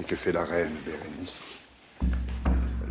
[0.00, 1.40] Et que fait la reine, Bérénice?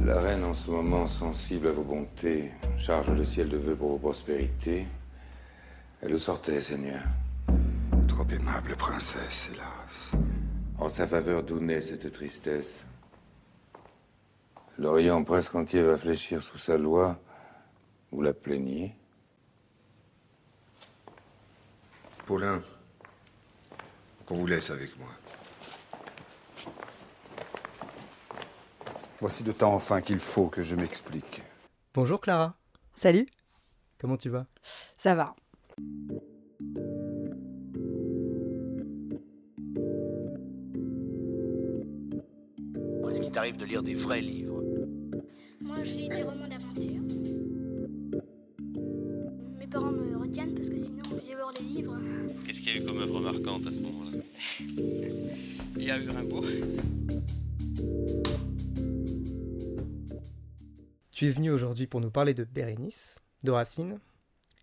[0.03, 3.89] La reine, en ce moment, sensible à vos bontés, charge le ciel de vœux pour
[3.89, 4.85] vos prospérités.
[6.01, 7.01] Elle le sortait, Seigneur.
[8.07, 10.21] Trop aimable princesse, hélas.
[10.77, 12.85] En sa faveur, d'où naît cette tristesse?
[14.77, 17.19] L'Orient presque entier va fléchir sous sa loi.
[18.11, 18.95] Vous la plaignez?
[22.27, 22.61] Paulin,
[24.27, 25.09] qu'on vous laisse avec moi.
[29.21, 31.41] Voici le temps enfin qu'il faut que je m'explique.
[31.93, 32.55] Bonjour Clara,
[32.95, 33.25] Salut,
[33.97, 34.45] comment tu vas?
[34.97, 35.35] Ça va.
[43.11, 44.63] Est-ce qu'il t'arrive de lire des vrais livres?
[45.61, 47.01] Moi, je lis des romans d'aventure.
[49.57, 51.97] Mes parents me retiennent parce que sinon, je vais voir les livres.
[52.45, 54.17] Qu'est-ce qu'il y a eu comme œuvre marquante à ce moment-là?
[55.77, 56.43] Il y a eu Rimbaud.
[61.19, 63.99] Tu es venu aujourd'hui pour nous parler de Bérénice, de Racine.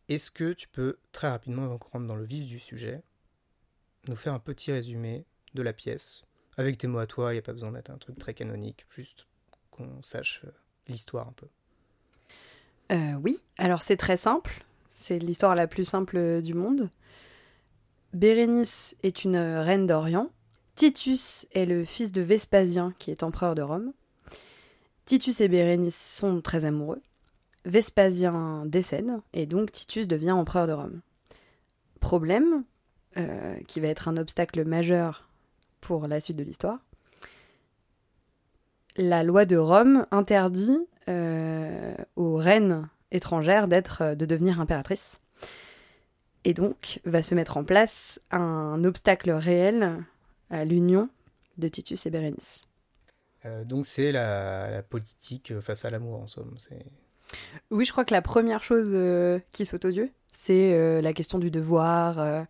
[0.09, 3.03] Est-ce que tu peux, très rapidement, avant qu'on rentre dans le vif du sujet,
[4.09, 6.25] nous faire un petit résumé de la pièce?
[6.57, 8.87] Avec tes mots à toi, il n'y a pas besoin d'être un truc très canonique,
[8.89, 9.27] juste
[9.71, 10.51] qu'on sache euh,
[10.89, 11.47] l'histoire un peu.
[12.91, 14.65] Euh, oui, alors c'est très simple.
[14.95, 16.89] C'est l'histoire la plus simple du monde.
[18.15, 20.31] Bérénice est une reine d'Orient.
[20.75, 23.93] Titus est le fils de Vespasien, qui est empereur de Rome.
[25.07, 27.01] Titus et Bérénice sont très amoureux.
[27.65, 31.01] Vespasien décède, et donc Titus devient empereur de Rome.
[32.01, 32.65] Problème,
[33.17, 35.29] euh, qui va être un obstacle majeur
[35.81, 36.81] pour la suite de l'histoire.
[38.97, 43.69] La loi de Rome interdit euh, aux reines étrangères
[44.01, 45.21] euh, de devenir impératrice.
[46.45, 50.05] Et donc va se mettre en place un obstacle réel
[50.51, 51.09] à l'union
[51.59, 52.67] de Titus et Bérénice.
[53.47, 56.57] Euh, donc c'est la, la politique face à l'amour en somme.
[57.71, 61.13] Oui, je crois que la première chose euh, qui saute aux yeux, c'est euh, la
[61.13, 62.43] question du devoir euh,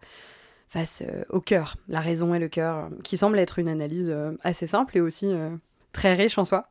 [0.69, 4.11] face euh, au cœur, la raison et le cœur, euh, qui semble être une analyse
[4.11, 5.51] euh, assez simple et aussi euh,
[5.93, 6.71] très riche en soi.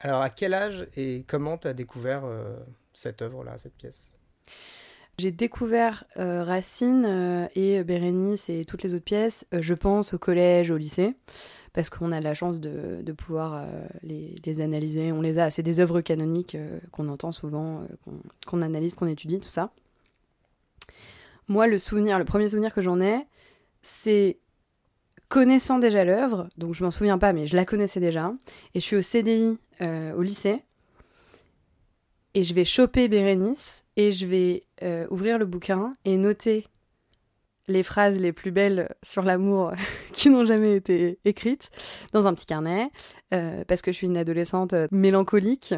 [0.00, 2.56] Alors à quel âge et comment tu as découvert euh,
[2.92, 4.12] cette œuvre-là, cette pièce?
[5.18, 10.12] J'ai découvert euh, Racine euh, et Bérénice et toutes les autres pièces, euh, je pense,
[10.12, 11.14] au collège, au lycée,
[11.74, 15.12] parce qu'on a la chance de, pouvoir euh, les, analyser.
[15.12, 18.12] On les a, c'est des œuvres canoniques euh, qu'on entend souvent, euh,
[18.46, 19.70] qu'on analyse, qu'on étudie, tout ça.
[21.48, 23.26] Moi, le souvenir, le premier souvenir que j'en ai,
[23.82, 24.38] c'est
[25.28, 28.32] connaissant déjà l'œuvre, donc je m'en souviens pas, mais je la connaissais déjà,
[28.74, 30.62] et je suis au CDI au lycée,
[32.34, 34.62] et je vais choper Bérénice, et je vais
[35.10, 36.66] ouvrir le bouquin et noter
[37.68, 39.72] les phrases les plus belles sur l'amour
[40.12, 41.70] qui n'ont jamais été écrites
[42.12, 42.90] dans un petit carnet,
[43.32, 45.74] euh, parce que je suis une adolescente mélancolique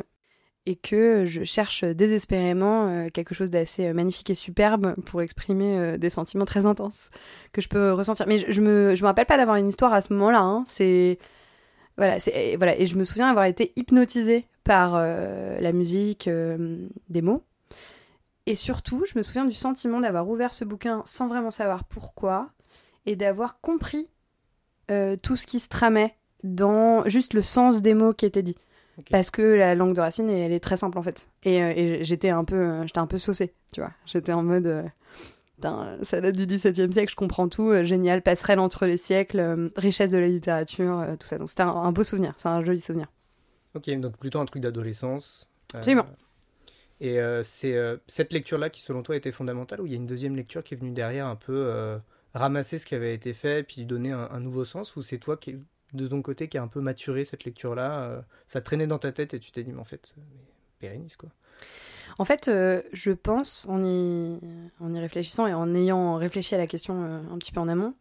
[0.69, 5.97] et que je cherche désespérément euh, quelque chose d'assez euh, magnifique et superbe pour exprimer
[5.97, 7.11] des sentiments très intenses
[7.53, 8.27] que je peux ressentir.
[8.27, 10.41] Mais je, je me, je rappelle pas d'avoir une histoire à ce moment-là.
[10.41, 10.65] hein.
[10.67, 11.19] C'est
[11.97, 17.43] voilà, c'est voilà, et je me souviens avoir été hypnotisée par la musique, des mots.
[18.47, 22.51] Et surtout, je me souviens du sentiment d'avoir ouvert ce bouquin sans vraiment savoir pourquoi
[23.05, 24.09] et d'avoir compris
[24.91, 26.15] euh, tout ce qui se tramait
[26.45, 28.57] dans juste le sens des mots qui étaient dits.
[29.11, 31.29] Parce que la langue de Racine, elle est très simple en fait.
[31.43, 33.91] Et, euh, et j'étais un peu, euh, j'étais un peu saucée, tu vois.
[34.07, 34.83] J'étais en mode, euh,
[35.57, 40.13] putain, ça date du XVIIe siècle, je comprends tout, génial, passerelle entre les siècles, richesse
[40.13, 41.37] de la littérature, tout ça.
[41.37, 43.09] Donc c'était un, un beau souvenir, c'est un joli souvenir.
[43.75, 45.47] Ok, donc plutôt un truc d'adolescence.
[45.75, 46.07] Absolument.
[47.01, 49.99] Et euh, c'est euh, cette lecture-là qui, selon toi, été fondamentale ou il y a
[49.99, 51.99] une deuxième lecture qui est venue derrière un peu euh,
[52.35, 55.57] ramasser ce qui avait été fait puis donner un, nouveau sens ou c'est toi qui,
[55.93, 59.35] de ton côté, qui a un peu maturé cette lecture-là Ça traînait dans ta tête
[59.35, 60.15] et tu t'es dit, mais en fait,
[60.81, 61.31] Bérénice, quoi.
[62.19, 64.39] En fait, je pense, en y,
[64.81, 67.95] en y réfléchissant et en ayant réfléchi à la question un petit peu en amont,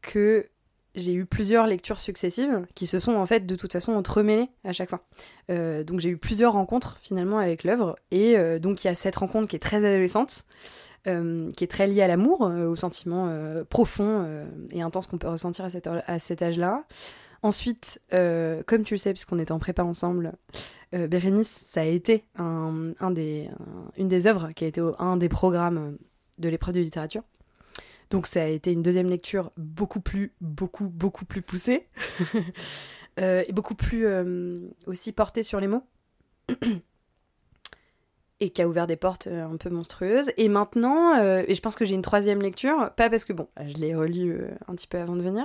[0.00, 0.48] que
[0.94, 4.72] j'ai eu plusieurs lectures successives qui se sont en fait de toute façon entremêlées à
[4.72, 5.04] chaque fois.
[5.50, 8.94] Euh, donc j'ai eu plusieurs rencontres finalement avec l'œuvre et euh, donc il y a
[8.94, 10.44] cette rencontre qui est très adolescente,
[11.06, 13.28] euh, qui est très liée à l'amour, au sentiment
[13.68, 15.66] profond et intense qu'on peut ressentir
[16.06, 16.84] à, cet âge-là.
[17.42, 20.32] Ensuite, comme tu le sais, puisqu'on était en prépa ensemble,
[20.92, 25.28] Bérénice, ça a été un, des, un- une des œuvres qui a été un des
[25.28, 25.98] programmes
[26.38, 27.22] de l'épreuve de littérature.
[28.14, 31.86] Donc ça a été une deuxième lecture beaucoup plus, beaucoup, beaucoup plus poussée.
[33.20, 34.58] Euh, et beaucoup plus euh,
[34.88, 35.84] aussi portée sur les mots.
[38.40, 40.32] et qui a ouvert des portes euh, un peu monstrueuses.
[40.36, 43.46] Et maintenant, euh, et je pense que j'ai une troisième lecture, pas parce que, bon,
[43.64, 45.44] je l'ai relu euh, un petit peu avant de venir,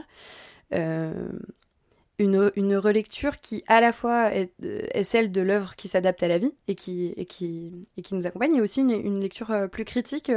[2.18, 6.28] une, une relecture qui à la fois est, est celle de l'œuvre qui s'adapte à
[6.28, 9.70] la vie et qui, et qui, et qui nous accompagne, et aussi une, une lecture
[9.72, 10.32] plus critique,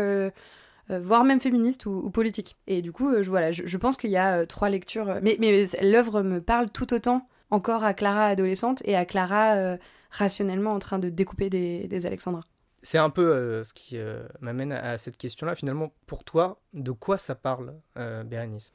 [0.89, 2.57] voire même féministe ou, ou politique.
[2.67, 5.09] Et du coup, euh, je, voilà, je, je pense qu'il y a euh, trois lectures,
[5.09, 9.55] euh, mais, mais l'œuvre me parle tout autant encore à Clara adolescente et à Clara
[9.57, 9.77] euh,
[10.11, 12.45] rationnellement en train de découper des, des Alexandras.
[12.83, 15.55] C'est un peu euh, ce qui euh, m'amène à cette question-là.
[15.55, 18.75] Finalement, pour toi, de quoi ça parle, euh, Bérénice?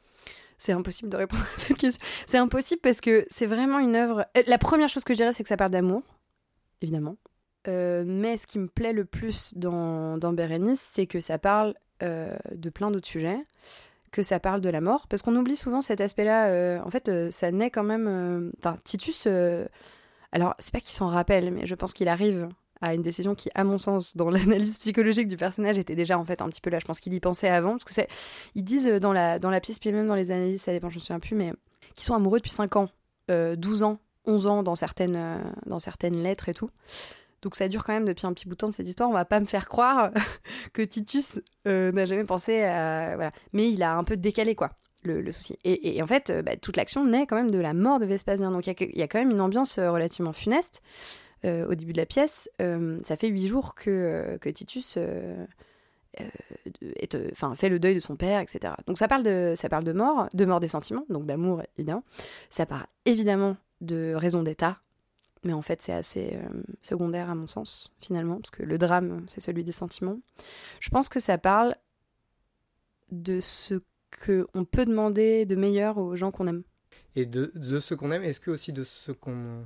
[0.57, 2.01] C'est impossible de répondre à cette question.
[2.25, 4.25] C'est impossible parce que c'est vraiment une œuvre.
[4.38, 6.04] Euh, La première chose que je dirais, c'est que ça parle d'amour,
[6.81, 7.18] évidemment.
[7.68, 11.69] Euh, mais ce qui me plaît le plus dans, dans Bérénice, c'est que ça parle
[11.69, 13.39] euh, de plein d'autres sujets,
[14.11, 16.47] que ça parle de la mort, parce qu'on oublie souvent cet aspect-là.
[16.47, 18.07] euh, en fait, euh, ça naît quand même.
[18.07, 19.25] euh, Enfin, Titus.
[19.27, 19.65] euh,
[20.31, 22.49] alors, c'est pas qu'il s'en rappelle, mais je pense qu'il arrive
[22.79, 26.25] à une décision qui, à mon sens, dans l'analyse psychologique du personnage, était déjà en
[26.25, 26.79] fait un petit peu là.
[26.79, 28.07] Je pense qu'il y pensait avant, parce que c'est,
[28.55, 30.95] ils disent dans la, dans la pièce, puis même dans les analyses, ça dépend, je
[30.95, 31.53] me souviens plus, mais
[31.95, 32.89] qui sont amoureux depuis 5 ans,
[33.31, 36.69] euh, 12 ans, 11 ans dans certaines, euh, dans certaines lettres et tout.
[37.41, 39.09] Donc ça dure quand même depuis un petit bout de temps cette histoire.
[39.09, 40.11] On va pas me faire croire
[40.73, 43.15] que Titus euh, n'a jamais pensé à...
[43.15, 43.31] Voilà.
[43.53, 44.71] Mais il a un peu décalé, quoi,
[45.03, 45.57] le, souci.
[45.63, 48.05] Et, et- en fait, euh, bah, toute l'action naît quand même de la mort de
[48.05, 48.51] Vespasien.
[48.51, 50.81] Donc il y a quand même une ambiance euh, relativement funeste
[51.43, 52.49] au début de la pièce.
[52.59, 54.97] Ça fait huit jours que, Titus...
[54.97, 56.27] est,
[57.55, 58.73] fait le deuil de son père, etc.
[58.85, 62.03] Donc ça parle de, ça parle de mort, de mort des sentiments, donc d'amour évidemment.
[62.49, 64.79] Ça parle évidemment de raison d'état,
[65.43, 69.25] mais en fait c'est assez euh, secondaire à mon sens finalement, parce que le drame
[69.27, 70.19] c'est celui des sentiments.
[70.79, 71.75] Je pense que ça parle
[73.11, 73.81] de ce
[74.11, 76.63] que on peut demander de meilleur aux gens qu'on aime.
[77.15, 79.65] Et de, de ce qu'on aime, est-ce que aussi de ce qu'on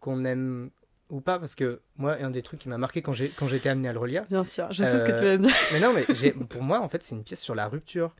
[0.00, 0.70] qu'on aime
[1.12, 3.68] ou pas Parce que moi, un des trucs qui m'a marqué quand j'ai quand été
[3.68, 4.24] amené à le relire.
[4.30, 5.54] Bien sûr, je sais ce que tu vas me dire.
[5.72, 8.12] Mais non, mais pour moi, en fait, c'est une pièce sur la rupture.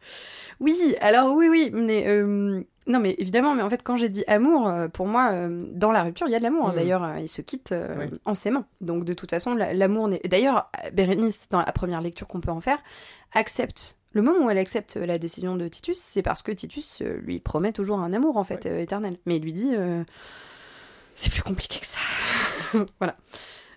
[0.60, 4.24] Oui, alors oui, oui, mais euh, non, mais évidemment, mais en fait, quand j'ai dit
[4.26, 6.68] amour, euh, pour moi, euh, dans la rupture, il y a de l'amour.
[6.68, 6.72] hein.
[6.72, 6.76] Mm.
[6.76, 8.20] D'ailleurs, euh, ils se quittent euh, Oui.
[8.24, 8.64] en s'aimant.
[8.80, 10.20] Donc, de toute façon, la- l'amour n'est.
[10.24, 12.78] D'ailleurs, euh, Bérénice, dans la première lecture qu'on peut en faire,
[13.32, 13.96] accepte.
[14.14, 17.40] Le moment où elle accepte la décision de Titus, c'est parce que Titus euh, lui
[17.40, 19.16] promet toujours un amour, en fait, euh, éternel.
[19.24, 20.04] Mais il lui dit, euh,
[21.14, 22.00] c'est plus compliqué que ça.
[22.98, 23.16] voilà.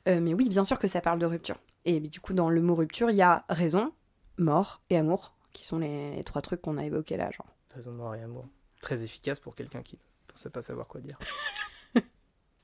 [0.08, 1.58] Euh, mais oui, bien sûr que ça parle de rupture.
[1.86, 3.94] Et du coup, dans le mot rupture, il y a raison,
[4.38, 7.48] mort et amour, qui sont les, les trois trucs qu'on a évoqués là, genre.
[7.74, 8.48] Raison mort et amour.
[8.82, 11.18] Très efficace pour quelqu'un qui ne pensait pas savoir quoi dire.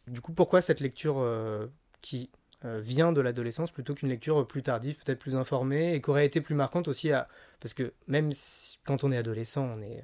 [0.07, 1.67] du coup, pourquoi cette lecture euh,
[2.01, 2.29] qui
[2.65, 6.25] euh, vient de l'adolescence plutôt qu'une lecture plus tardive, peut-être plus informée, et qui aurait
[6.25, 7.27] été plus marquante aussi à...
[7.59, 10.03] Parce que même si- quand on est adolescent, on est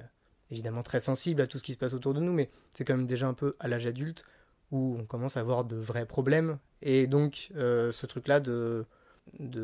[0.49, 2.95] évidemment très sensible à tout ce qui se passe autour de nous, mais c'est quand
[2.95, 4.23] même déjà un peu à l'âge adulte
[4.71, 6.57] où on commence à avoir de vrais problèmes.
[6.81, 8.85] Et donc, euh, ce truc-là de,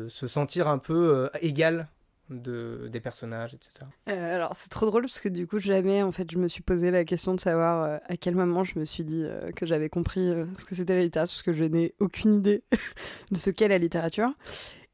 [0.08, 1.88] se sentir un peu euh, égal
[2.30, 3.86] de, des personnages, etc.
[4.08, 6.62] Euh, alors c'est trop drôle parce que du coup jamais en fait je me suis
[6.62, 10.32] posé la question de savoir à quel moment je me suis dit que j'avais compris
[10.56, 12.62] ce que c'était la littérature parce que je n'ai aucune idée
[13.30, 14.30] de ce qu'est la littérature.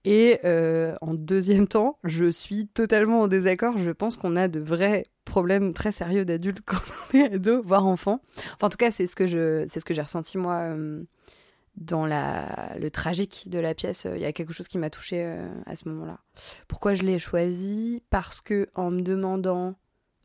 [0.04, 0.40] Et
[1.00, 3.78] en deuxième temps, je suis totalement en désaccord.
[3.78, 6.80] Je pense qu'on a de vrais problèmes très sérieux d'adultes quand
[7.14, 8.20] on est ado, voire enfant.
[8.60, 11.02] En tout cas, c'est ce que je, c'est ce que j'ai ressenti moi euh,
[11.76, 14.06] dans la, le tragique de la pièce.
[14.14, 16.18] Il y a quelque chose qui m'a touchée euh, à ce moment-là.
[16.68, 19.76] Pourquoi je l'ai choisi Parce que en me demandant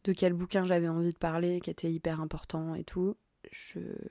[0.03, 3.15] de quel bouquin j'avais envie de parler, qui était hyper important et tout,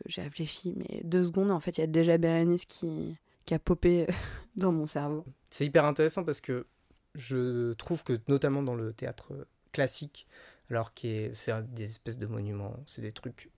[0.06, 3.58] j'ai réfléchi, mais deux secondes, en fait, il y a déjà Bérénice qui, qui a
[3.58, 4.06] popé
[4.56, 5.24] dans mon cerveau.
[5.50, 6.66] C'est hyper intéressant parce que
[7.14, 10.26] je trouve que notamment dans le théâtre classique,
[10.70, 13.50] alors qui est c'est des espèces de monuments, c'est des trucs,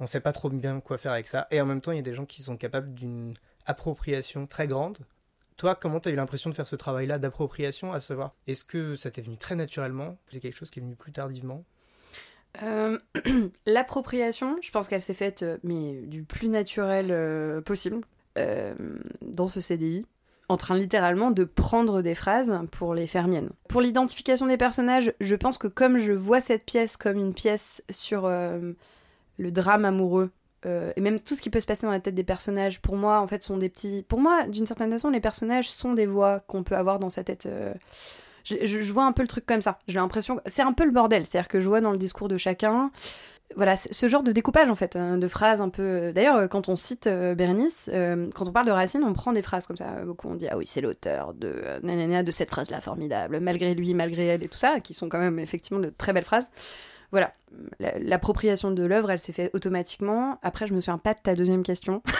[0.00, 2.00] on sait pas trop bien quoi faire avec ça, et en même temps il y
[2.00, 3.34] a des gens qui sont capables d'une
[3.66, 4.98] appropriation très grande.
[5.56, 8.94] Toi, comment tu as eu l'impression de faire ce travail-là d'appropriation, à savoir, est-ce que
[8.94, 11.64] ça t'est venu très naturellement, c'est quelque chose qui est venu plus tardivement?
[12.62, 12.98] Euh,
[13.66, 18.02] L'appropriation, je pense qu'elle s'est faite, euh, mais du plus naturel euh, possible,
[19.20, 20.06] dans ce CDI,
[20.48, 23.50] en train littéralement de prendre des phrases pour les faire miennes.
[23.68, 27.82] Pour l'identification des personnages, je pense que comme je vois cette pièce comme une pièce
[27.90, 28.72] sur euh,
[29.38, 30.30] le drame amoureux,
[30.66, 32.96] euh, et même tout ce qui peut se passer dans la tête des personnages, pour
[32.96, 34.04] moi, en fait, sont des petits...
[34.08, 37.22] Pour moi, d'une certaine façon, les personnages sont des voix qu'on peut avoir dans sa
[37.24, 37.46] tête...
[37.46, 37.74] euh,
[38.44, 39.78] je, vois un peu le truc comme ça.
[39.88, 41.26] J'ai l'impression c'est un peu le bordel.
[41.26, 42.90] C'est-à-dire que je vois dans le discours de chacun,
[43.56, 46.12] voilà, ce genre de découpage en fait, euh, de phrases un peu.
[46.12, 49.32] D'ailleurs, euh, quand on cite euh, Bérénice, euh, quand on parle de Racine, on prend
[49.32, 50.04] des phrases comme ça.
[50.04, 53.74] Beaucoup on dit ah oui, c'est l'auteur de euh, nanana, de cette phrase-là formidable, malgré
[53.74, 56.46] lui, malgré elle et tout ça, qui sont quand même effectivement de très belles phrases.
[57.10, 57.32] Voilà,
[57.80, 60.38] La- l'appropriation de l'œuvre, elle s'est faite automatiquement.
[60.42, 62.02] Après, je me souviens pas de ta deuxième question.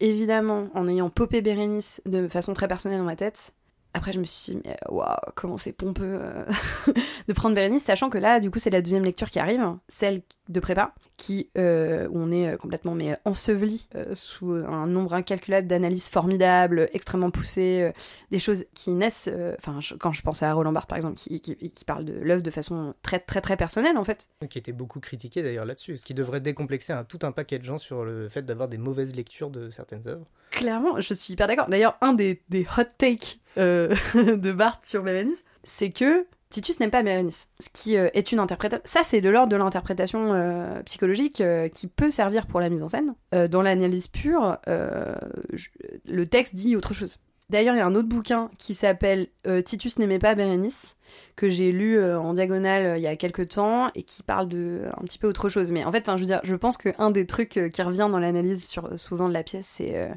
[0.00, 3.54] Évidemment, en ayant popé Bérénice de façon très personnelle dans ma tête,
[3.94, 6.44] après, je me suis dit, mais waouh, comment c'est pompeux euh,
[7.28, 10.22] de prendre Bérénice, sachant que là, du coup, c'est la deuxième lecture qui arrive, celle
[10.48, 15.14] de prépa, qui, euh, où on est euh, complètement mais, enseveli euh, sous un nombre
[15.14, 17.92] incalculable d'analyses formidables, extrêmement poussées, euh,
[18.30, 19.30] des choses qui naissent.
[19.32, 22.12] euh, Enfin, quand je pensais à Roland Barthes, par exemple, qui, qui, qui parle de
[22.14, 24.28] l'œuvre de façon très, très, très personnelle, en fait.
[24.50, 27.64] Qui était beaucoup critiqué d'ailleurs là-dessus, ce qui devrait décomplexer un, tout un paquet de
[27.64, 30.26] gens sur le fait d'avoir des mauvaises lectures de certaines œuvres.
[30.50, 31.68] Clairement, je suis hyper d'accord.
[31.68, 36.90] D'ailleurs, un des, des hot takes euh, de Barthes sur Bérénice, c'est que Titus n'aime
[36.90, 38.82] pas Bérénice, ce qui euh, est une interprétation.
[38.84, 41.42] Ça, c'est de l'ordre de l'interprétation euh, psychologique
[41.74, 43.14] qui peut servir pour la mise en scène.
[43.50, 47.18] Dans l'analyse pure, le texte dit autre chose.
[47.50, 49.28] D'ailleurs, il y a un autre bouquin qui s'appelle
[49.64, 50.96] Titus n'aimait pas Bérénice,
[51.36, 55.04] que j'ai lu en diagonale il y a quelques temps et qui parle de un
[55.04, 55.72] petit peu autre chose.
[55.72, 58.66] Mais en fait, je veux dire, je pense qu'un des trucs qui revient dans l'analyse
[58.68, 60.10] sur souvent de la pièce, c'est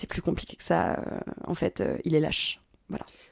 [0.00, 0.94] c'est plus compliqué que ça.
[0.94, 2.60] euh, en fait, euh, il est lâche.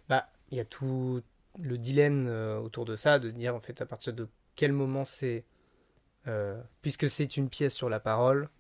[0.08, 1.22] Bah, il y a tout
[1.58, 5.04] le dilemme euh, autour de ça, de dire en fait à partir de quel moment
[5.04, 5.44] c'est,
[6.82, 8.50] puisque c'est une pièce sur la parole,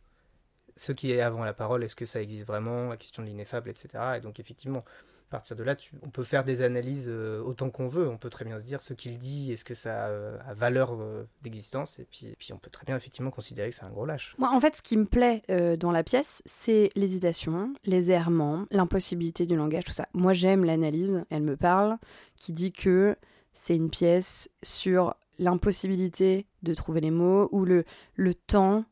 [0.76, 3.68] ce qui est avant la parole, est-ce que ça existe vraiment, la question de l'ineffable,
[3.68, 4.16] etc.
[4.16, 4.84] Et donc effectivement,
[5.28, 8.30] à partir de là, on peut faire des analyses euh, autant qu'on veut, on peut
[8.30, 11.28] très bien se dire ce qu'il dit, est-ce que ça a, euh, a valeur euh,
[11.42, 14.34] d'existence, et puis, on peut très bien effectivement considérer que c'est un gros lâche.
[14.38, 15.42] Moi, en fait, ce qui me plaît
[15.78, 20.08] dans la pièce, c'est l'hésitation, les errements, l'impossibilité du langage, tout ça.
[20.14, 21.98] Moi, j'aime l'analyse, elle me parle,
[22.36, 23.16] qui dit que
[23.52, 28.84] c'est une pièce sur l'impossibilité de trouver les mots ou le, le temps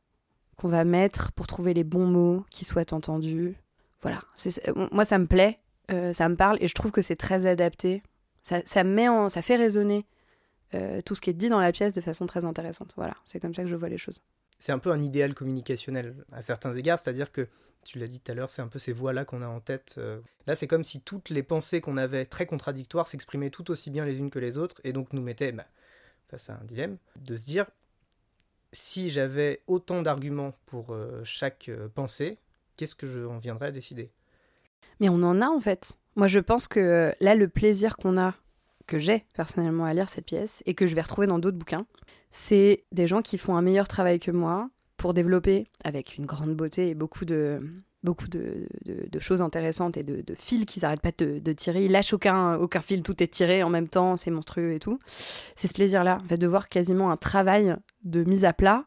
[0.57, 3.57] qu'on va mettre pour trouver les bons mots qui soient entendus.
[4.03, 4.21] Voilà.
[4.93, 5.59] Moi, ça me plaît,
[5.91, 8.03] euh, ça me parle et je trouve que c'est très adapté.
[8.43, 10.07] Ça, ça, met en, ça fait résonner
[10.75, 12.93] euh, tout ce qui est dit dans la pièce de façon très intéressante.
[12.97, 14.21] Voilà, c'est comme ça que je vois les choses.
[14.59, 17.49] c'est un peu un idéal communicationnel à certains égards, c'est-à-dire que,
[17.85, 19.95] tu l'as dit tout à l'heure, c'est un peu ces voix-là qu'on a en tête.
[19.99, 20.21] euh.
[20.49, 24.05] Là, c'est comme si toutes les pensées qu'on avait très contradictoires s'exprimaient tout aussi bien
[24.05, 25.67] les unes que les autres, et donc nous mettaient bah,
[26.29, 27.67] face à un dilemme, de se dire,
[28.73, 32.39] si j'avais autant d'arguments pour chaque pensée,
[32.77, 34.11] qu'est-ce que j'en viendrais à décider?
[35.01, 35.99] Mais on en a en fait.
[36.15, 38.35] Moi je pense que euh, là le plaisir qu'on a,
[38.87, 41.87] que j'ai personnellement à lire cette pièce et que je vais retrouver dans d'autres bouquins,
[42.31, 46.55] c'est des gens qui font un meilleur travail que moi pour développer avec une grande
[46.55, 47.61] beauté et beaucoup de
[48.07, 48.69] beaucoup de,
[49.19, 51.85] choses intéressantes et de, fils qu'ils n'arrêtent pas de, tirer.
[51.85, 55.01] Ils lâchent aucun, aucun fil, tout est tiré en même temps, c'est monstrueux et tout.
[55.57, 57.75] C'est ce plaisir-là, en fait, de voir quasiment un travail
[58.05, 58.85] de mise à plat,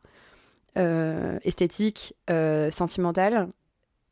[0.78, 3.50] euh, esthétique, euh, sentimental,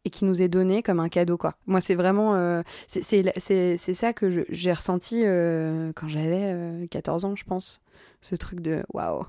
[0.07, 1.55] et qui nous est donné comme un cadeau quoi.
[1.67, 7.35] Moi c'est vraiment euh, c'est- ça que j'ai ressenti euh, quand j'avais euh, 14 ans
[7.35, 7.81] je pense.
[8.21, 9.25] Ce truc de waouh.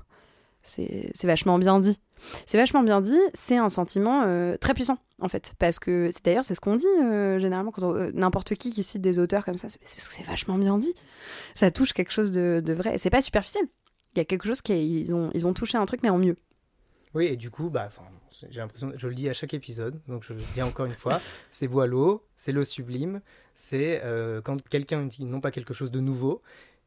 [0.63, 1.99] C'est vachement bien dit.
[2.45, 6.23] C'est vachement bien dit, c'est un sentiment euh, très puissant en fait parce que c'est
[6.25, 9.45] d'ailleurs c'est ce qu'on dit euh, généralement quand euh, n'importe qui qui cite des auteurs
[9.45, 10.93] comme ça, c'est parce que c'est vachement bien dit.
[11.55, 13.65] Ça touche quelque chose de, de vrai, c'est pas superficiel.
[14.15, 16.17] Il y a quelque chose qui ils ont ils ont touché un truc mais en
[16.17, 16.35] mieux.
[17.15, 17.89] Oui, et du coup, bah,
[18.49, 21.21] j'ai l'impression, je le dis à chaque épisode, donc je le dis encore une fois,
[21.51, 23.21] c'est Boileau, c'est l'eau sublime,
[23.55, 26.41] c'est euh, quand quelqu'un dit non pas quelque chose de nouveau,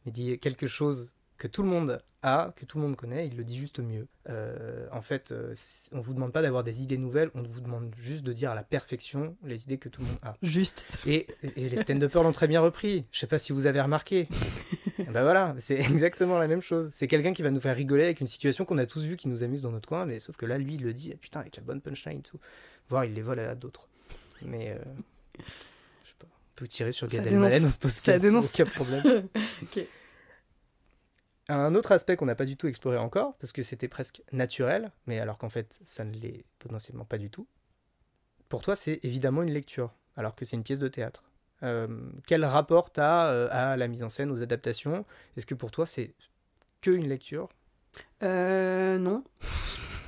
[0.04, 3.36] mais dit quelque chose que tout le monde a, que tout le monde connaît, il
[3.36, 4.06] le dit juste mieux.
[4.28, 5.54] Euh, en fait, euh,
[5.90, 8.54] on vous demande pas d'avoir des idées nouvelles, on vous demande juste de dire à
[8.54, 10.36] la perfection les idées que tout le monde a.
[10.42, 10.86] Juste.
[11.04, 13.06] Et, et les stand-uppers l'ont très bien repris.
[13.10, 14.28] Je sais pas si vous avez remarqué.
[15.12, 16.90] bah voilà, c'est exactement la même chose.
[16.92, 19.28] C'est quelqu'un qui va nous faire rigoler avec une situation qu'on a tous vue qui
[19.28, 21.40] nous amuse dans notre coin, mais sauf que là, lui, il le dit, ah, putain,
[21.40, 22.38] avec la bonne punchline et tout.
[22.88, 23.88] Voire il les vole à d'autres.
[24.42, 24.78] Mais euh,
[25.38, 26.26] je sais pas.
[26.26, 27.26] On peut tirer sur Gad.
[27.26, 28.52] Elmaleh, on se pose Ça dénonce.
[28.52, 29.28] aucun problème.
[29.62, 29.84] Ok.
[31.48, 34.90] Un autre aspect qu'on n'a pas du tout exploré encore, parce que c'était presque naturel,
[35.06, 37.46] mais alors qu'en fait, ça ne l'est potentiellement pas du tout.
[38.48, 41.24] Pour toi, c'est évidemment une lecture, alors que c'est une pièce de théâtre.
[41.62, 41.86] Euh,
[42.26, 45.04] quel rapport tu as à la mise en scène, aux adaptations
[45.36, 46.14] Est-ce que pour toi, c'est
[46.80, 47.48] que une lecture?
[48.22, 49.24] Euh, non.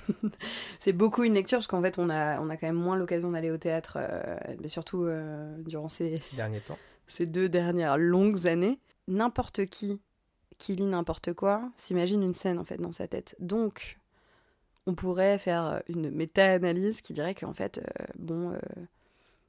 [0.81, 3.31] c'est beaucoup une lecture parce qu'en fait on a, on a quand même moins l'occasion
[3.31, 7.97] d'aller au théâtre, euh, mais surtout euh, durant ces, ces derniers temps ces deux dernières
[7.97, 8.79] longues années.
[9.09, 10.01] N'importe qui
[10.57, 13.37] qui lit n'importe quoi s'imagine une scène en fait dans sa tête.
[13.41, 13.99] Donc
[14.87, 18.59] on pourrait faire une méta-analyse qui dirait qu'en fait, euh, bon, euh,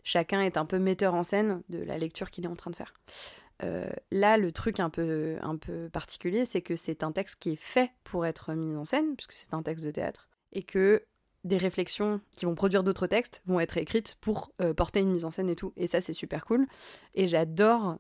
[0.06, 2.78] chacun est un peu metteur en scène de la lecture qu'il est en train de
[2.78, 2.94] faire.
[3.64, 7.52] Euh, là, le truc un peu, un peu particulier, c'est que c'est un texte qui
[7.52, 11.04] est fait pour être mis en scène, puisque c'est un texte de théâtre, et que
[11.44, 15.26] des réflexions qui vont produire d'autres textes vont être écrites pour euh, porter une mise
[15.26, 15.74] en scène et tout.
[15.76, 16.68] Et ça, c'est super cool.
[17.14, 18.00] Et j'adore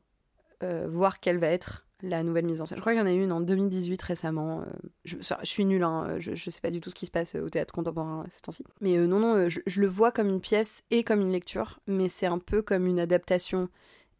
[0.64, 2.78] euh, voir quelle va être la nouvelle mise en scène.
[2.78, 4.62] Je crois qu'il y en a eu une en 2018 récemment.
[4.62, 4.66] euh,
[5.04, 7.50] je, suis nulle, hein, je, je sais pas du tout ce qui se passe au
[7.50, 8.64] théâtre contemporain ces temps-ci.
[8.82, 11.80] Mais euh, non, non, euh, je, le vois comme une pièce et comme une lecture,
[11.88, 13.70] mais c'est un peu comme une adaptation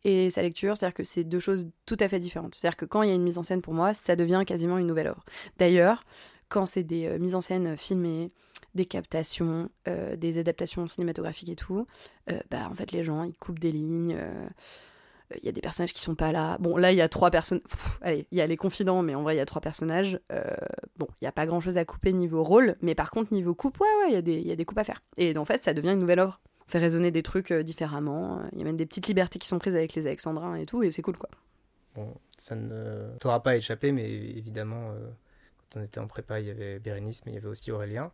[0.04, 2.54] et sa lecture, c'est-à-dire que c'est deux choses tout à fait différentes.
[2.56, 4.78] C'est-à-dire que quand il y a une mise en scène pour moi, ça devient quasiment
[4.78, 5.26] une nouvelle œuvre.
[5.58, 6.04] D'ailleurs,
[6.50, 8.32] quand c'est des euh, mises en scène filmées,
[8.76, 11.88] des captations, euh, des adaptations cinématographiques et tout,
[12.30, 14.18] euh, bah en fait les gens ils coupent des lignes.
[15.32, 16.58] Euh, il y a des personnages qui sont pas là.
[16.60, 17.62] Bon, là, il y a trois personnes.
[18.02, 20.20] Allez, il y a les confidents, mais en vrai, il y a trois personnages.
[20.32, 20.44] Euh,
[20.98, 23.54] bon, il n'y a pas grand chose à couper niveau rôle, mais par contre, niveau
[23.56, 25.02] coupe, ouais, ouais, il y, a des- y a des coupes à faire.
[25.18, 26.40] Et en fait, ça devient une nouvelle œuvre.
[26.68, 28.42] On fait résonner des trucs euh, différemment.
[28.54, 30.82] Il y a même des petites libertés qui sont prises avec les Alexandrins et tout,
[30.84, 31.30] et c'est cool, quoi.
[31.96, 35.08] Bon, ça ne t'aura pas échappé, mais évidemment, euh,
[35.72, 38.12] quand on était en prépa, il y avait Bérénice, mais il y avait aussi Aurélien.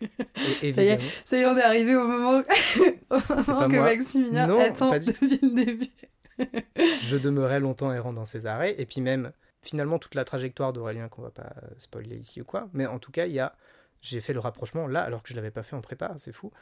[0.62, 2.40] Et Ça y est, Ça y est, on est arrivé au moment,
[3.10, 3.84] au moment que moi.
[3.96, 5.90] Maximilien Non, attend depuis le début.
[7.00, 11.08] je demeurais longtemps errant dans ces arrêts, et puis même finalement toute la trajectoire d'Aurélien
[11.08, 13.56] qu'on va pas euh, spoiler ici ou quoi, mais en tout cas y a,
[14.02, 16.52] j'ai fait le rapprochement là alors que je l'avais pas fait en prépa, c'est fou,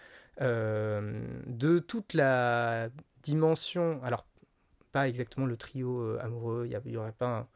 [0.40, 2.90] euh, de toute la
[3.22, 4.26] dimension, alors
[4.92, 7.48] pas exactement le trio euh, amoureux, il y, a- il y aurait pas, un-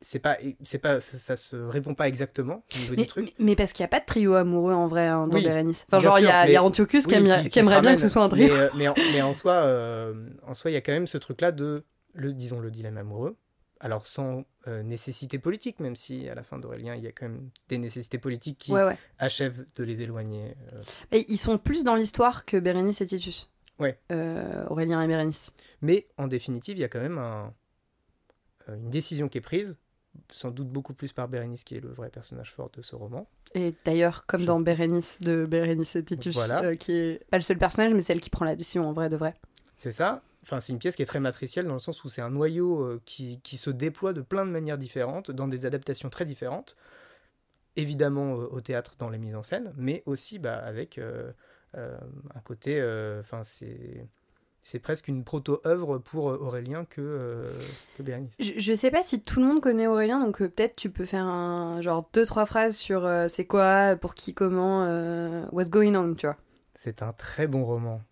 [0.00, 3.34] c'est pas, c'est pas, ça, ça se répond pas exactement au niveau Mais, du truc.
[3.38, 5.86] mais- parce qu'il n'y a pas de trio amoureux en vrai hein, dans Oui, Bérénice.
[5.88, 8.00] Enfin, genre, il y, a- y Antiochus qui, aimerait, qui- qui aimerait se bien que
[8.02, 8.46] ce soit un trio.
[8.46, 11.06] Mais, euh, mais en, mais en soi, euh, en soi, il y a quand même
[11.06, 11.84] ce truc-là de,
[12.14, 13.36] le, disons, le dilemme amoureux.
[13.78, 17.26] Alors sans euh, nécessité politique, même si à la fin d'Aurélien, il y a quand
[17.28, 18.96] même des nécessités politiques qui Ouais, ouais.
[19.18, 20.54] achèvent de les éloigner.
[21.12, 23.52] Et ils sont plus dans l'histoire que Bérénice et Titus.
[23.78, 23.98] Ouais.
[24.70, 25.54] Aurélien et Bérénice.
[25.82, 27.52] Mais en définitive, il y a quand même un-
[28.68, 29.76] une décision qui est prise,
[30.32, 33.26] sans doute beaucoup plus par Bérénice, qui est le vrai personnage fort de ce roman.
[33.54, 36.62] Et d'ailleurs, comme Je- dans Bérénice de Bérénice et Titus, Voilà.
[36.64, 39.08] euh, qui est pas le seul personnage, mais celle qui prend la décision en vrai
[39.08, 39.34] de vrai.
[39.78, 40.22] C'est ça.
[40.42, 42.80] Enfin, c'est une pièce qui est très matricielle dans le sens où c'est un noyau
[42.82, 46.76] euh, qui, qui se déploie de plein de manières différentes, dans des adaptations très différentes.
[47.76, 50.98] Évidemment euh, au théâtre dans les mises en scène, mais aussi bah, avec
[51.74, 52.80] un côté.
[53.20, 54.06] Enfin, c'est.
[54.68, 57.54] C'est presque une proto-œuvre pour euh, Aurélien que, euh,
[57.96, 58.34] que Bérénice.
[58.40, 61.04] Je, je sais pas si tout le monde connaît Aurélien, donc euh, peut-être tu peux
[61.04, 64.80] faire un genre deux trois phrases sur euh, c'est quoi, pour qui, comment,
[65.52, 66.36] what's going on, tu vois.
[66.74, 68.02] C'est un très bon roman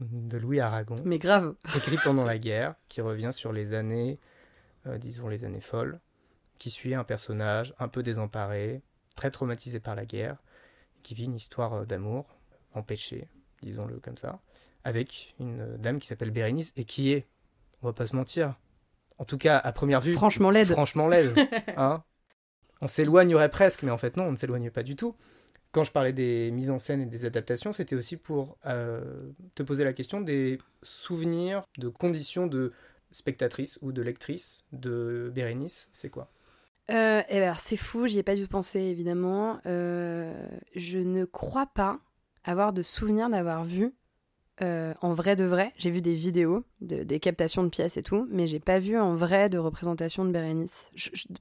[0.00, 0.94] de Louis Aragon.
[1.04, 1.56] Mais grave.
[1.74, 4.20] écrit pendant la guerre, qui revient sur les années,
[4.86, 5.98] disons les années folles,
[6.60, 8.80] qui suit un personnage un peu désemparé,
[9.16, 10.36] très traumatisé par la guerre,
[11.02, 12.38] qui vit une histoire d'amour
[12.74, 13.26] empêchée,
[13.60, 14.38] disons-le comme ça,
[14.84, 17.26] avec une dame qui s'appelle Bérénice et qui est,
[17.82, 18.54] on va pas se mentir,
[19.18, 20.68] en tout cas à première vue, Franchement laide.
[20.68, 21.34] franchement laide.
[21.76, 22.02] hein.
[22.80, 25.14] on s'éloignerait presque, mais en fait non, on ne s'éloigne pas du tout.
[25.72, 29.62] Quand je parlais des mises en scène et des adaptations, c'était aussi pour euh, te
[29.62, 32.72] poser la question des souvenirs de conditions de
[33.12, 35.88] spectatrice ou de lectrice de Bérénice.
[35.92, 36.32] C'est quoi?
[36.90, 39.60] Euh, eh ben, c'est fou, j'y ai pas dû penser évidemment.
[39.66, 40.34] Euh,
[40.74, 42.00] je ne crois pas
[42.42, 43.92] avoir de souvenir d'avoir vu
[44.62, 45.72] euh, en vrai de vrai.
[45.78, 48.98] J'ai vu des vidéos, de- des captations de pièces et tout, mais j'ai pas vu
[48.98, 50.90] en vrai de représentation de Bérénice.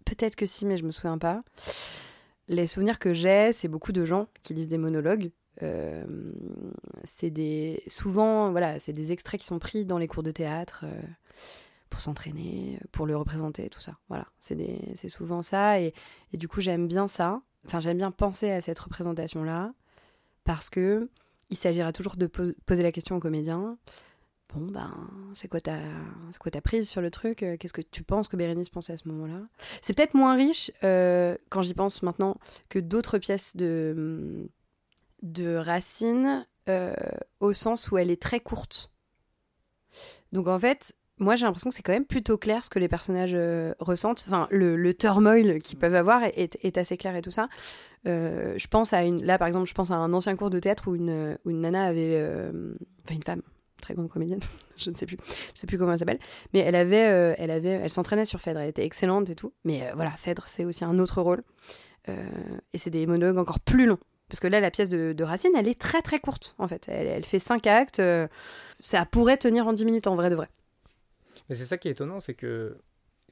[0.06, 1.44] Peut-être que si, mais je me souviens pas.
[2.48, 5.32] Les souvenirs que j'ai, c'est beaucoup de gens qui lisent des monologues.
[5.62, 6.06] Euh,
[7.04, 10.86] c'est des souvent voilà c'est des extraits qui sont pris dans les cours de théâtre
[10.86, 11.02] euh,
[11.90, 15.94] pour s'entraîner pour le représenter tout ça voilà c'est souvent ça et,
[16.32, 19.74] et du coup j'aime bien ça enfin j'aime bien penser à cette représentation là
[20.46, 21.10] parce que
[21.50, 23.78] il s'agira toujours de pos- poser la question au comédien.
[24.54, 24.92] Bon ben
[25.36, 25.78] c'est quoi ta
[26.40, 27.44] quoi ta prise sur le truc?
[27.44, 29.42] Euh, qu'est-ce que tu penses que Bérénice pensait à ce moment-là?
[29.84, 34.50] C'est peut-être moins riche euh, quand j'y pense maintenant que d'autres pièces de
[35.22, 36.94] de Racine euh,
[37.40, 38.92] au sens où elle est très courte.
[40.32, 42.88] Donc en fait, moi j'ai l'impression que c'est quand même plutôt clair ce que les
[42.88, 44.26] personnages euh, ressentent.
[44.28, 47.50] Enfin, le, le turmoil qu'ils peuvent avoir est, est- est assez clair et tout ça.
[48.08, 49.24] Euh, je pense à une.
[49.26, 51.62] Là par exemple, je pense à un ancien cours de théâtre où une, où une
[51.62, 52.16] nana avait.
[52.20, 52.74] euh,
[53.06, 53.42] Enfin, une femme,
[53.82, 54.40] très grande comédienne,
[54.78, 55.18] je ne sais plus.
[55.56, 56.20] Je sais plus comment elle s'appelle.
[56.54, 57.36] Mais elle avait.
[57.38, 59.52] elle avait elle s'entraînait sur Phèdre, elle était excellente et tout.
[59.66, 61.44] Mais voilà, Phèdre, c'est aussi un autre rôle.
[62.74, 64.00] Et c'est des monologues encore plus longs.
[64.30, 66.86] Parce que là, la pièce de, de Racine, elle est très très courte, en fait.
[66.88, 68.02] Elle, elle fait cinq actes.
[68.80, 70.48] ça pourrait tenir en 10 minutes, en vrai de vrai.
[71.50, 72.78] Mais c'est ça qui est étonnant, c'est que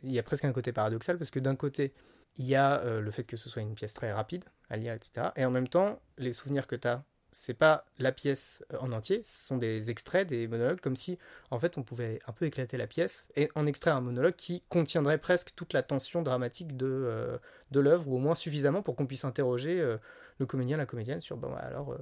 [0.03, 1.93] il y a presque un côté paradoxal parce que d'un côté,
[2.37, 4.93] il y a euh, le fait que ce soit une pièce très rapide à lire,
[4.93, 5.29] etc.
[5.35, 8.91] Et en même temps, les souvenirs que tu as, c'est pas la pièce euh, en
[8.91, 11.17] entier, ce sont des extraits, des monologues, comme si
[11.49, 14.61] en fait on pouvait un peu éclater la pièce et en extraire un monologue qui
[14.69, 17.37] contiendrait presque toute la tension dramatique de, euh,
[17.71, 19.97] de l'œuvre, ou au moins suffisamment pour qu'on puisse interroger
[20.37, 21.97] le comédien, la comédienne sur bon, alors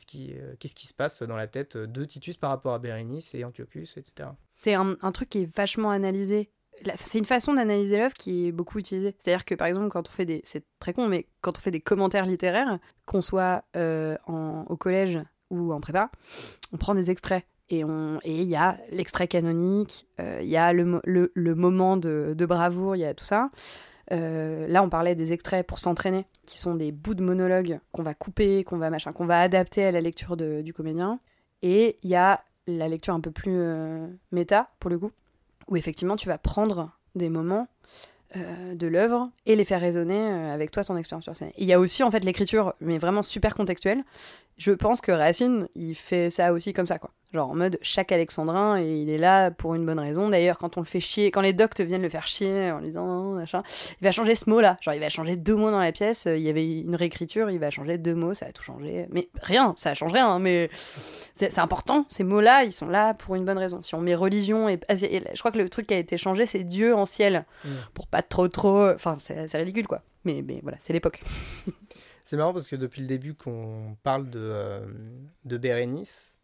[0.00, 3.34] qui, euh, qu'est-ce qui se passe dans la tête de Titus par rapport à Bérénice
[3.34, 4.30] et Antiochus, etc.
[4.62, 6.50] C'est un, truc qui est vachement analysé.
[6.96, 9.14] C'est une façon d'analyser l'œuvre qui est beaucoup utilisée.
[9.18, 10.40] C'est-à-dire que par exemple, quand on fait des.
[10.44, 14.76] C'est très con, mais quand on fait des commentaires littéraires, qu'on soit euh, en- au
[14.76, 15.18] collège
[15.50, 16.10] ou en prépa,
[16.72, 17.82] on prend des extraits Et
[18.24, 22.96] il y a l'extrait canonique, euh, il y a le, le, moment de, de bravoure,
[22.96, 23.50] il y a tout ça.
[24.12, 28.02] Euh, là, on parlait des extraits pour s'entraîner, qui sont des bouts de monologue qu'on
[28.02, 31.20] va couper, qu'on va machin, qu'on va adapter à la lecture du comédien.
[31.62, 35.10] Et il y a la lecture un peu plus euh, méta, pour le coup,
[35.68, 37.68] où effectivement tu vas prendre des moments
[38.36, 41.52] euh, de l'œuvre et les faire résonner euh, avec toi ton expérience personnelle.
[41.58, 44.04] Il y a aussi en fait l'écriture, mais vraiment super contextuelle.
[44.64, 47.10] Je pense que Racine, il fait ça aussi comme ça, quoi.
[47.32, 50.28] Genre en mode chaque alexandrin, et il est là pour une bonne raison.
[50.28, 52.88] D'ailleurs, quand on le fait chier, quand les doctes viennent le faire chier en lui
[52.88, 53.62] disant non, machin,
[54.00, 54.76] il va changer ce mot-là.
[54.82, 56.26] Genre il va changer deux mots dans la pièce.
[56.26, 59.06] Il y avait une réécriture, il va changer deux mots, ça va tout changer.
[59.10, 60.28] Mais rien, ça change rien.
[60.28, 60.68] hein, mais
[61.34, 62.04] c'est important.
[62.08, 63.82] Ces mots-là, ils sont là pour une bonne raison.
[63.82, 66.44] Si on met religion et, et je crois que le truc qui a été changé,
[66.46, 67.68] c'est Dieu en ciel, Mm.
[67.94, 68.90] pour pas trop trop.
[68.90, 70.02] Enfin, c'est c'est ridicule quoi.
[70.24, 71.20] Mais, mais voilà, c'est l'époque.
[72.32, 74.86] C'est marrant parce que depuis le début qu'on parle de, euh,
[75.44, 76.34] de Bérénice,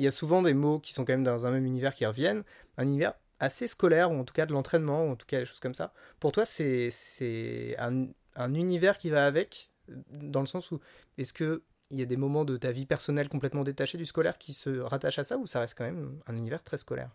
[0.00, 2.04] il y a souvent des mots qui sont quand même dans un même univers qui
[2.04, 2.42] reviennent,
[2.78, 5.44] un univers assez scolaire, ou en tout cas de l'entraînement, ou en tout cas des
[5.44, 5.92] choses comme ça.
[6.18, 9.70] Pour toi, c'est un, un univers qui va avec,
[10.10, 10.80] dans le sens où
[11.16, 11.62] est-ce que
[11.92, 14.80] il y a des moments de ta vie personnelle complètement détachés du scolaire qui se
[14.80, 17.14] rattachent à ça, ou ça reste quand même un univers très scolaire?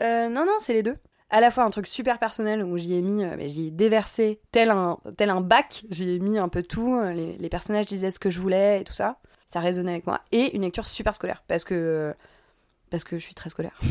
[0.00, 0.96] Euh, non, non, c'est les deux.
[1.32, 4.38] À la fois un truc super personnel où j'y ai mis, euh, j'y ai déversé
[4.52, 7.86] tel un, tel un bac, j'y ai mis un peu tout, euh, les, les personnages
[7.86, 9.18] disaient ce que je voulais et tout ça,
[9.50, 10.20] ça résonnait avec moi.
[10.30, 12.14] Et une lecture super scolaire, parce que,
[12.90, 13.80] parce que je suis très scolaire.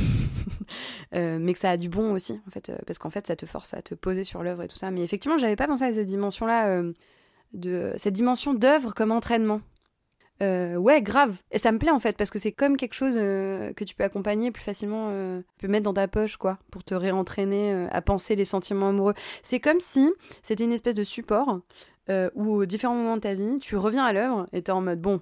[1.13, 3.45] Euh, mais que ça a du bon aussi, en fait, parce qu'en fait ça te
[3.45, 4.89] force à te poser sur l'œuvre et tout ça.
[4.89, 6.81] Mais effectivement, j'avais pas pensé à cette dimension-là,
[7.53, 9.59] de cette dimension d'œuvre comme entraînement.
[10.41, 11.35] Euh, ouais, grave.
[11.51, 13.93] Et ça me plaît en fait, parce que c'est comme quelque chose euh, que tu
[13.95, 17.73] peux accompagner plus facilement, euh, tu peux mettre dans ta poche, quoi, pour te réentraîner
[17.73, 19.13] euh, à penser les sentiments amoureux.
[19.43, 21.59] C'est comme si c'était une espèce de support
[22.35, 24.99] où, aux différents moments de ta vie, tu reviens à l'œuvre et t'es en mode,
[24.99, 25.21] bon,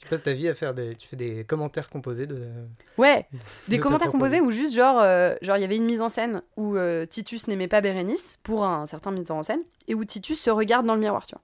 [0.00, 2.48] Tu passes ta vie à faire des, tu fais des commentaires composés de.
[2.96, 3.26] ouais,
[3.68, 5.04] des De commentaires ta composés où juste, genre,
[5.42, 6.76] genre, il y avait une mise en scène où
[7.10, 10.86] Titus n'aimait pas Bérénice pour un certain metteur en scène et où Titus se regarde
[10.86, 11.42] dans le miroir, tu vois.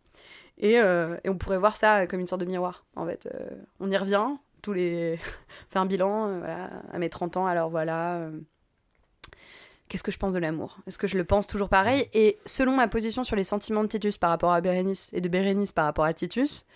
[0.60, 3.28] Et, euh, et on pourrait voir ça comme une sorte de miroir, en fait.
[3.34, 3.48] Euh,
[3.80, 4.26] on y revient,
[4.62, 5.18] tous les.
[5.70, 8.30] fait un bilan, euh, voilà, à mes 30 ans, alors voilà.
[9.88, 10.78] Qu'est-ce que je pense de l'amour?
[10.86, 12.08] Est-ce que je le pense toujours pareil?
[12.12, 15.28] Et selon ma position sur les sentiments de Titus par rapport à Bérénice et de
[15.28, 16.66] Bérénice par rapport à Titus,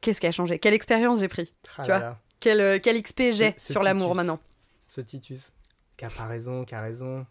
[0.00, 0.58] qu'est-ce qui a changé?
[0.58, 1.52] Quelle expérience j'ai pris?
[1.76, 4.38] Ah Tu là vois là, quel, quel XP j'ai sur l'amour maintenant?
[4.86, 5.52] Ce Titus.
[5.98, 7.26] Qui a pas raison, qui a raison.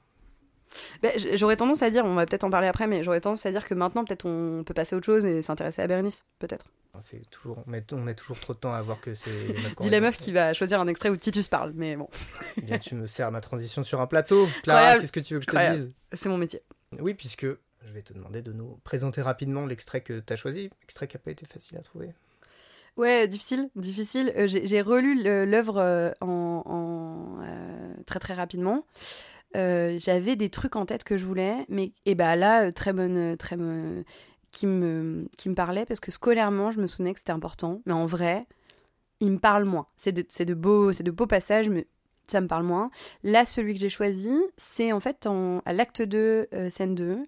[1.17, 3.51] J- J'aurais tendance à dire, on va peut-être en parler après, mais j'aurais tendance à
[3.51, 6.65] dire que maintenant, peut-être, on peut passer à autre chose et s'intéresser à Bérénice, peut-être.
[7.01, 9.29] C'est toujours, on met, on met toujours trop de temps à voir que c'est.
[9.79, 12.09] Dis la meuf qui va choisir un extrait où Titus parle, mais bon,
[12.57, 14.47] Eh Bien, tu me sers ma transition sur un plateau.
[14.63, 15.95] Clara, qu'est-ce que tu veux que je te dise?
[16.13, 16.61] C'est mon métier.
[16.99, 20.69] Oui, puisque je vais te demander de nous présenter rapidement l'extrait que tu as choisi.
[20.83, 22.09] Extrait qui n'a pas été facile à trouver.
[22.97, 24.33] Ouais, difficile, difficile.
[24.35, 28.85] Euh, j'ai relu l'œuvre euh, en, en, euh, très très rapidement.
[29.55, 32.93] Euh, J'avais des trucs en tête que je voulais, mais et bah là, euh, très
[32.93, 34.03] bonne, très bonne,
[34.51, 37.93] qui me qui me parlait parce que scolairement, je me souvenais que c'était important, mais
[37.93, 38.45] en vrai,
[39.19, 39.87] il me parle moins.
[39.97, 41.87] C'est de, de beaux, de beaux passages, mais
[42.27, 42.91] ça me parle moins.
[43.23, 47.23] Là, celui que j'ai choisi, c'est en fait en, à l'acte 2, euh, scène 2,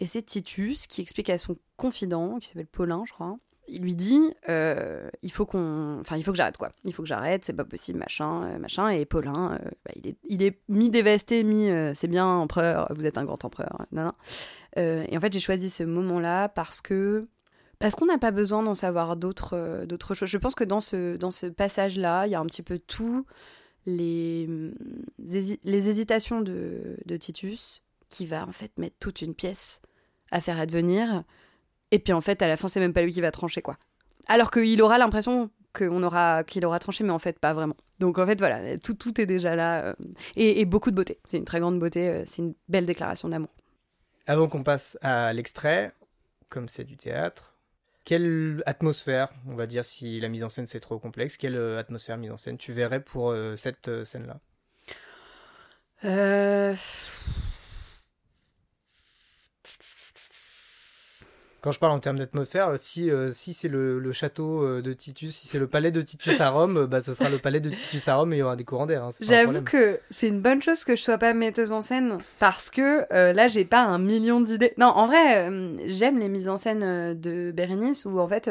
[0.00, 3.38] et c'est Titus qui explique à son confident, qui s'appelle Paulin, je crois.
[3.68, 6.70] Il lui dit, euh, il faut qu'on, enfin, il faut que j'arrête quoi.
[6.84, 8.88] Il faut que j'arrête, c'est pas possible, machin, euh, machin.
[8.90, 13.04] Et Paulin, euh, bah, il est, il est mi dévasté, mi, c'est bien, empereur, vous
[13.06, 13.86] êtes un grand empereur.
[13.92, 14.12] nan.
[14.78, 17.26] Euh, et en fait, j'ai choisi ce moment-là parce que
[17.78, 20.30] parce qu'on n'a pas besoin d'en savoir d'autres d'autres choses.
[20.30, 23.26] Je pense que dans ce, dans ce passage-là, il y a un petit peu tout
[23.84, 24.48] les,
[25.22, 29.80] hési- les hésitations de, de Titus qui va en fait mettre toute une pièce
[30.30, 31.22] à faire advenir.
[31.90, 33.76] Et puis en fait, à la fin, c'est même pas lui qui va trancher, quoi.
[34.26, 37.76] Alors qu'il aura l'impression qu'on aura, qu'il aura tranché, mais en fait, pas vraiment.
[37.98, 39.84] Donc en fait, voilà, tout, tout est déjà là.
[39.84, 39.94] euh,
[40.34, 41.18] et, et beaucoup de beauté.
[41.26, 43.50] C'est une très grande beauté, euh, c'est une belle déclaration d'amour.
[44.26, 45.92] Avant qu'on passe à l'extrait,
[46.48, 47.54] comme c'est du théâtre,
[48.04, 51.78] quelle atmosphère, on va dire si la mise en scène c'est trop complexe, quelle euh,
[51.78, 54.38] atmosphère mise en scène tu verrais pour euh, cette euh, scène-là?
[56.04, 56.74] Euh,
[61.66, 64.82] Quand je parle en termes d'atmosphère, euh, si, euh, si c'est le, le château euh,
[64.82, 67.58] de Titus, si c'est le palais de Titus à Rome, bah, ce sera le palais
[67.58, 69.02] de Titus à Rome et il y aura des courants d'air.
[69.02, 72.70] hein, J'avoue que c'est une bonne chose que je sois pas metteuse en scène parce
[72.70, 74.74] que euh, là j'ai pas un million d'idées.
[74.78, 78.48] Non, en vrai, euh, j'aime les mises en scène de Bérénice où en fait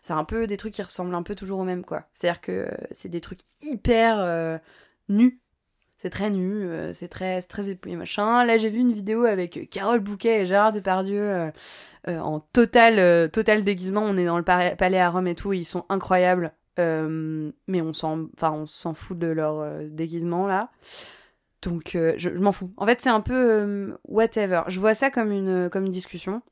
[0.00, 2.04] c'est un peu des trucs qui ressemblent un peu toujours au même quoi.
[2.14, 4.60] C'est-à-dire que c'est des trucs hyper
[5.10, 5.40] nus.
[5.98, 8.44] C'est très nu, euh, c'est très, très épouillé machin.
[8.44, 11.50] Là j'ai vu une vidéo avec Carole Bouquet et Gérard Depardieu euh,
[12.08, 14.02] euh, en total, euh, total déguisement.
[14.04, 16.52] On est dans le pa- palais à Rome et tout, ils sont incroyables.
[16.78, 20.68] Mais on s'en, enfin, on s'en fout de leur déguisement là.
[21.62, 22.70] Donc je, je m'en fous.
[22.76, 24.60] En fait, c'est un peu whatever.
[24.68, 26.42] Je vois ça comme une, comme une discussion.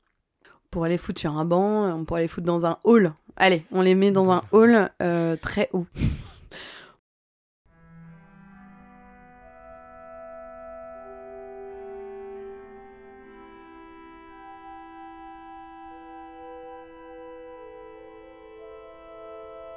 [0.71, 3.13] Pour aller foutre sur un banc, on pourrait les foutre dans un hall.
[3.37, 4.89] Allez, on les met dans un hall
[5.41, 5.85] très haut.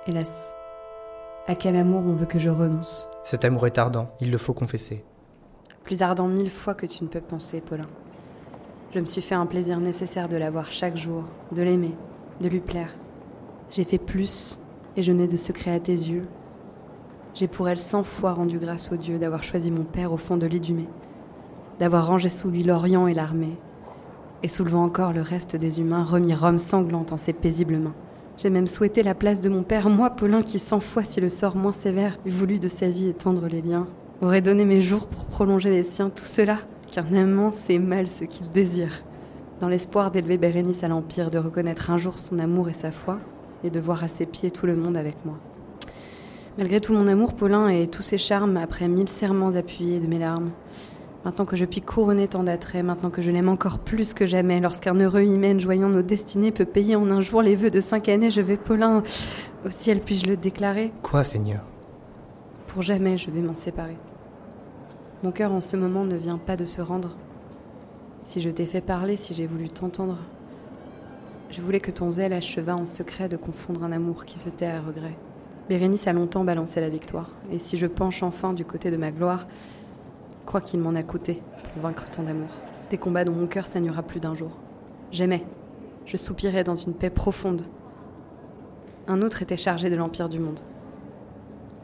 [0.09, 0.55] Hélas,
[1.47, 4.55] à quel amour on veut que je renonce Cet amour est ardent, il le faut
[4.55, 5.05] confesser.
[5.85, 7.89] Plus ardent mille fois que tu ne peux penser, Paulin.
[8.95, 11.95] Je me suis fait un plaisir nécessaire de la voir chaque jour, de l'aimer,
[12.41, 12.97] de lui plaire.
[13.71, 14.59] J'ai fait plus,
[14.97, 16.27] et je n'ai de secret à tes yeux.
[17.35, 20.39] J'ai pour elle cent fois rendu grâce au Dieu d'avoir choisi mon père au fond
[20.39, 20.89] de l'Idumée,
[21.81, 23.59] d'avoir rangé sous lui l'Orient et l'armée,
[24.43, 27.95] et soulevant encore le reste des humains, remis Rome sanglante en ses paisibles mains.
[28.39, 31.29] J'ai même souhaité la place de mon père, moi, Paulin, qui cent fois, si le
[31.29, 33.89] sort moins sévère eût voulu de sa vie étendre les liens,
[34.21, 38.25] aurait donné mes jours pour prolonger les siens, tout cela, qu'un amant sait mal ce
[38.25, 39.03] qu'il désire.
[39.61, 43.19] Dans l'espoir d'élever Bérénice à l'Empire, de reconnaître un jour son amour et sa foi,
[43.65, 45.35] et de voir à ses pieds tout le monde avec moi.
[46.59, 50.21] Malgré tout mon amour, Paulin, et tous ses charmes, après mille serments appuyés de mes
[50.21, 50.51] larmes,
[51.25, 54.61] maintenant que je puis couronner tant d'attraits, maintenant que je l'aime encore plus que jamais,
[54.61, 58.09] lorsqu'un heureux hymen joignant nos destinées peut payer en un jour les vœux de cinq
[58.09, 59.03] années, je vais, Paulin,
[59.65, 60.93] au ciel puis-je le déclarer?
[61.03, 61.63] Quoi, Seigneur?
[62.69, 63.97] Pour jamais je vais m'en séparer.
[65.23, 67.17] Mon cœur en ce moment ne vient pas de se rendre.
[68.25, 70.19] Si je t'ai fait parler, si j'ai voulu t'entendre,
[71.51, 74.67] je voulais que ton zèle achevât en secret de confondre un amour qui se tait
[74.67, 75.17] à regret.
[75.69, 79.11] Bérénice a longtemps balancé la victoire, et si je penche enfin du côté de ma
[79.11, 79.47] gloire,
[80.49, 81.43] crois qu'il m'en a coûté
[81.75, 82.49] pour vaincre tant d'amour.
[82.89, 84.57] Des combats dont mon cœur saignera plus d'un jour.
[85.13, 85.45] J'aimais,
[86.07, 87.61] je soupirais dans une paix profonde.
[89.09, 90.61] Un autre était chargé de l'empire du monde.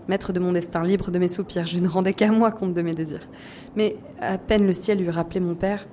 [0.09, 2.81] Maître de mon destin, libre de mes soupirs, je ne rendais qu'à moi compte de
[2.81, 3.29] mes désirs.
[3.77, 5.87] Mais à peine le ciel eut rappelé mon père,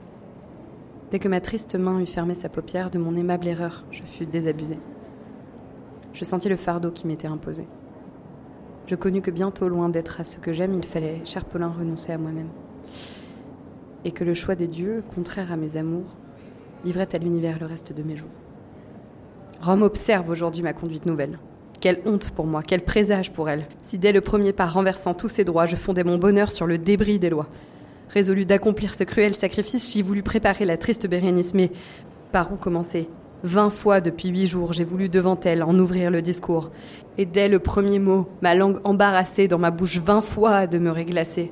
[1.12, 4.26] dès que ma triste main eut fermé sa paupière, de mon aimable erreur, je fus
[4.26, 4.80] désabusée.
[6.14, 7.68] Je sentis le fardeau qui m'était imposé.
[8.92, 12.12] Je connus que bientôt, loin d'être à ce que j'aime, il fallait, cher Paulin, renoncer
[12.12, 12.50] à moi-même.
[14.04, 16.14] Et que le choix des dieux, contraire à mes amours,
[16.84, 18.28] livrait à l'univers le reste de mes jours.
[19.62, 21.40] Rome observe aujourd'hui ma conduite nouvelle.
[21.80, 25.30] Quelle honte pour moi, quel présage pour elle, si dès le premier pas renversant tous
[25.30, 27.48] ses droits, je fondais mon bonheur sur le débris des lois.
[28.10, 31.72] Résolu d'accomplir ce cruel sacrifice, j'y voulu préparer la triste Bérénice, mais
[32.34, 33.08] par où commencer?
[33.44, 36.70] Vingt fois depuis huit jours, j'ai voulu devant elle en ouvrir le discours.
[37.18, 41.06] Et dès le premier mot, ma langue embarrassée dans ma bouche vingt fois à demeurer
[41.06, 41.52] glacée.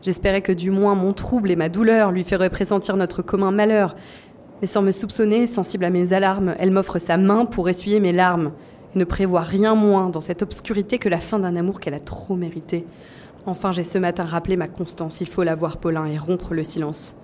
[0.00, 3.96] J'espérais que du moins mon trouble et ma douleur lui feraient pressentir notre commun malheur.
[4.62, 8.12] Mais sans me soupçonner, sensible à mes alarmes, elle m'offre sa main pour essuyer mes
[8.12, 8.52] larmes
[8.94, 12.00] et ne prévoit rien moins dans cette obscurité que la fin d'un amour qu'elle a
[12.00, 12.86] trop mérité.
[13.44, 16.64] Enfin, j'ai ce matin rappelé ma constance, il faut la voir, Paulin, et rompre le
[16.64, 17.14] silence.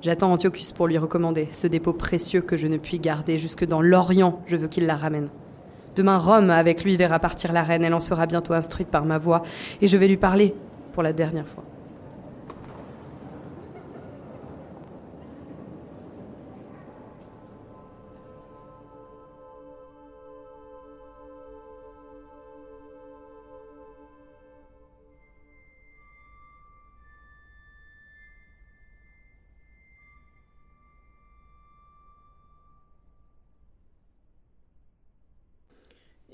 [0.00, 3.82] J'attends Antiochus pour lui recommander ce dépôt précieux que je ne puis garder jusque dans
[3.82, 5.28] l'Orient, je veux qu'il la ramène.
[5.96, 9.18] Demain, Rome, avec lui, verra partir la reine, elle en sera bientôt instruite par ma
[9.18, 9.42] voix,
[9.82, 10.54] et je vais lui parler
[10.92, 11.64] pour la dernière fois.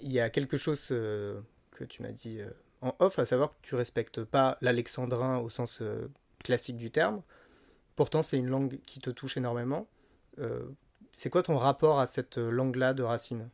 [0.05, 1.41] Il y a quelque chose euh,
[1.73, 2.51] que tu m'as dit euh,
[2.83, 6.09] en off, à savoir que tu respectes pas l'alexandrin au sens euh,
[6.45, 7.23] classique du terme.
[7.97, 9.89] Pourtant, c'est une langue qui te touche énormément.
[11.17, 13.49] C'est quoi ton rapport à cette langue-là de Racine?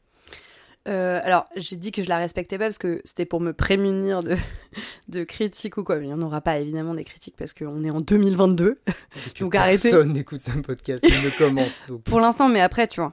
[0.88, 4.22] Euh, alors, j'ai dit que je la respectais pas parce que c'était pour me prémunir
[4.22, 4.36] de,
[5.08, 5.96] de critiques ou quoi.
[5.96, 8.80] Mais il n'y en aura pas évidemment des critiques parce qu'on est en 2022.
[8.86, 9.90] Et que Donc, arrêtez.
[9.90, 11.84] Personne n'écoute ce podcast, il me commente.
[11.88, 13.12] Donc, Pour l'instant, mais après, tu vois.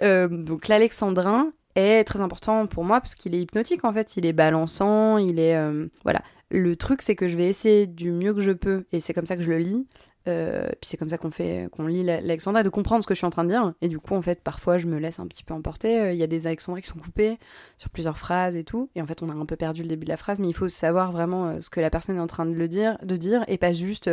[0.00, 4.16] Euh, donc, l'alexandrin est très important pour moi parce qu'il est hypnotique en fait.
[4.16, 5.56] Il est balançant, il est.
[5.56, 6.22] euh, voilà.
[6.50, 9.26] Le truc, c'est que je vais essayer du mieux que je peux, et c'est comme
[9.26, 9.86] ça que je le lis.
[10.28, 13.18] euh, puis c'est comme ça qu'on fait, qu'on lit l'alexandrin, de comprendre ce que je
[13.18, 13.72] suis en train de dire.
[13.80, 16.00] Et du coup, en fait, parfois, je me laisse un petit peu emporter.
[16.00, 17.38] Euh, Il y a des alexandrins qui sont coupés
[17.78, 18.88] sur plusieurs phrases et tout.
[18.94, 20.54] Et en fait, on a un peu perdu le début de la phrase, mais il
[20.54, 23.44] faut savoir vraiment ce que la personne est en train de le dire, de dire,
[23.48, 24.08] et pas juste.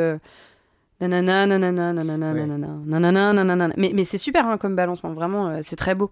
[1.01, 2.45] Nanana, nanana, nanana, Ouais.
[2.45, 3.73] nanana, nanana.
[3.77, 6.11] Mais, mais c'est super hein, comme balancement, vraiment, euh, c'est très beau.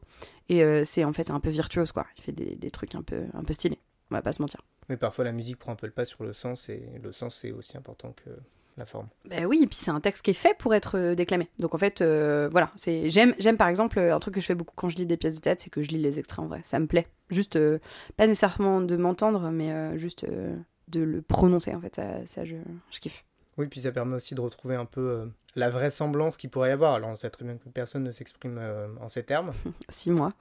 [0.49, 2.05] Et euh, c'est en fait c'est un peu virtuose, quoi.
[2.17, 3.79] Il fait des, des trucs un peu, un peu stylés.
[4.11, 4.61] On va pas se mentir.
[4.87, 7.37] Mais parfois, la musique prend un peu le pas sur le sens, et le sens,
[7.41, 8.29] c'est aussi important que
[8.77, 9.07] la forme.
[9.29, 11.49] Bah oui, et puis c'est un texte qui est fait pour être euh, déclamé.
[11.59, 14.55] Donc en fait, euh, voilà, c'est j'aime j'aime par exemple un truc que je fais
[14.55, 16.47] beaucoup quand je lis des pièces de théâtre, c'est que je lis les extraits en
[16.47, 16.61] vrai.
[16.63, 17.07] Ça me plaît.
[17.29, 17.79] Juste euh,
[18.15, 20.55] pas nécessairement de m'entendre, mais euh, juste euh,
[20.89, 21.95] de le prononcer en fait.
[21.95, 22.55] Ça, ça je,
[22.91, 23.25] je kiffe.
[23.57, 26.71] Oui, puis ça permet aussi de retrouver un peu euh, la vraisemblance qu'il pourrait y
[26.71, 26.93] avoir.
[26.93, 29.51] Alors on sait très bien que personne ne s'exprime euh, en ces termes
[29.89, 30.33] Six mois.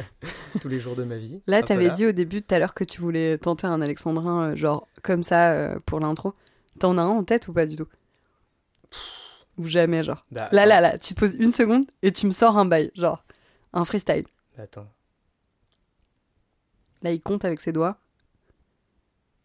[0.60, 1.40] tous les jours de ma vie.
[1.46, 4.56] Là, t'avais dit au début tout à l'heure que tu voulais tenter un alexandrin euh,
[4.56, 6.34] genre comme ça pour l'intro.
[6.80, 7.88] T'en as un en tête ou pas du tout?
[9.58, 10.26] Ou jamais genre.
[10.30, 12.90] Bah, Là là là, tu te poses une seconde et tu me sors un bail,
[12.94, 13.24] genre
[13.72, 14.26] un freestyle.
[14.56, 14.88] bah, attends.
[17.02, 17.98] Là, il compte avec ses doigts.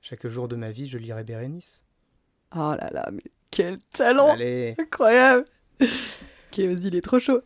[0.02, 1.84] Chaque jour de ma vie, je lirai Bérénice.
[2.54, 4.76] Oh là là, mais quel talent Allez.
[4.78, 5.46] Incroyable
[5.82, 7.42] Ok, vas-y, il est trop chaud.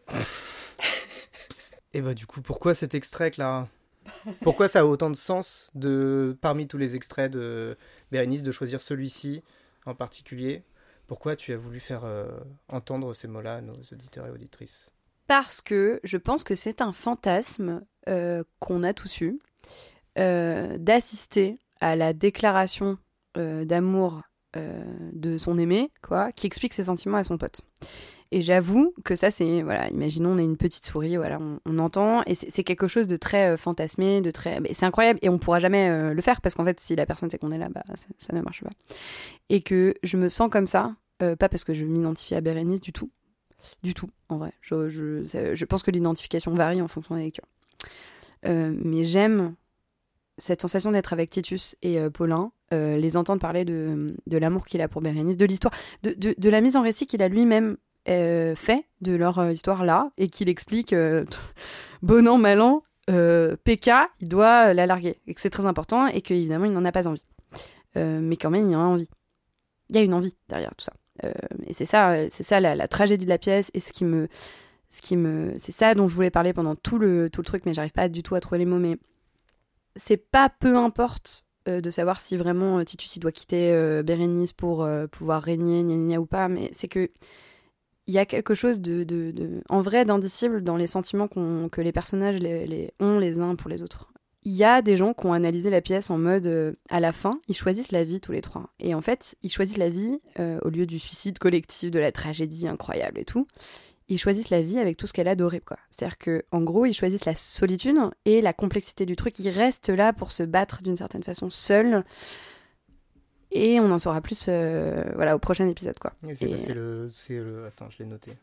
[1.94, 3.68] Et bah du coup, pourquoi cet extrait, Clara?
[4.42, 7.78] Pourquoi ça a autant de sens de, parmi tous les extraits de
[8.12, 9.44] Bérénice, de choisir celui-ci
[9.86, 10.64] en particulier?
[11.08, 12.28] Pourquoi tu as voulu faire euh,
[12.70, 14.92] entendre ces mots-là à nos auditeurs et auditrices?
[15.28, 19.40] Parce que je pense que c'est un fantasme euh, qu'on a tous eu
[20.18, 22.98] euh, d'assister à la déclaration
[23.38, 24.22] euh, d'amour
[24.58, 27.60] euh, de son aimé, quoi, qui explique ses sentiments à son pote.
[28.32, 32.24] Et j'avoue que ça, c'est, voilà, imaginons, on est une petite souris, voilà, on, entend,
[32.26, 34.62] et c'est quelque chose de très euh, fantasmé, de très.
[34.72, 37.30] C'est incroyable, et on pourra jamais euh, le faire, parce qu'en fait, si la personne
[37.30, 38.72] sait qu'on est là, bah, ça, ça ne marche pas.
[39.50, 42.94] Et que je me sens comme ça, pas parce que je m'identifie à Bérénice du
[42.94, 43.10] tout,
[43.84, 44.54] du tout, en vrai.
[44.62, 47.48] Je, je, je pense que l'identification varie en fonction des lectures.
[48.46, 49.56] Mais j'aime
[50.38, 54.82] cette sensation d'être avec Titus et Paulin, euh, les entendre parler de, de l'amour qu'il
[54.82, 57.78] a pour Bérénice, de l'histoire, de, de, la mise en récit qu'il a lui-même
[58.10, 60.94] euh, fait de leur euh, histoire là, et qu'il explique,
[62.02, 66.22] bon an, mal an, PK, il doit la larguer, et que c'est très important, et
[66.22, 67.26] qu'évidemment, il n'en a pas envie.
[67.96, 69.08] Mais quand même, il en a envie.
[69.90, 70.94] Il y a une envie derrière tout ça.
[71.68, 74.28] Et c'est ça, c'est ça la, la tragédie de la pièce, et ce qui me,
[74.90, 77.66] ce qui me, c'est ça dont je voulais parler pendant tout le tout le truc,
[77.66, 78.80] mais j'arrive pas du tout à trouver les mots.
[78.80, 78.98] Mais
[79.96, 84.04] c'est pas peu importe euh, de savoir si vraiment euh, Titus il doit quitter euh,
[84.04, 87.10] Bérénice pour pouvoir régner, gna gna ou pas, mais c'est que
[88.08, 91.82] il y a quelque chose de, de, en vrai d'indicible dans les sentiments qu'on- que
[91.82, 94.12] les personnages les, ont les uns pour les autres.
[94.44, 97.40] Il y a des gens qui ont analysé la pièce en mode à la fin,
[97.48, 98.70] ils choisissent la vie tous les trois.
[98.80, 102.68] Et en fait, ils choisissent la vie au lieu du suicide collectif, de la tragédie
[102.68, 103.48] incroyable et tout.
[104.08, 105.78] Ils choisissent la vie avec tout ce qu'elle a d'horrible, quoi.
[105.90, 109.40] C'est-à-dire que, en gros, ils choisissent la solitude et la complexité du truc.
[109.40, 112.04] Ils restent là pour se battre d'une certaine façon seuls.
[113.52, 116.14] Et on en saura plus, euh, voilà, au prochain épisode, quoi.
[116.24, 117.66] Oui, C'est Et- c'est le, c'est le.
[117.66, 118.34] Attends, je l'ai noté.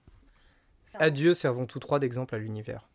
[0.95, 2.89] Adieu, servons tous trois d'exemple à l'univers.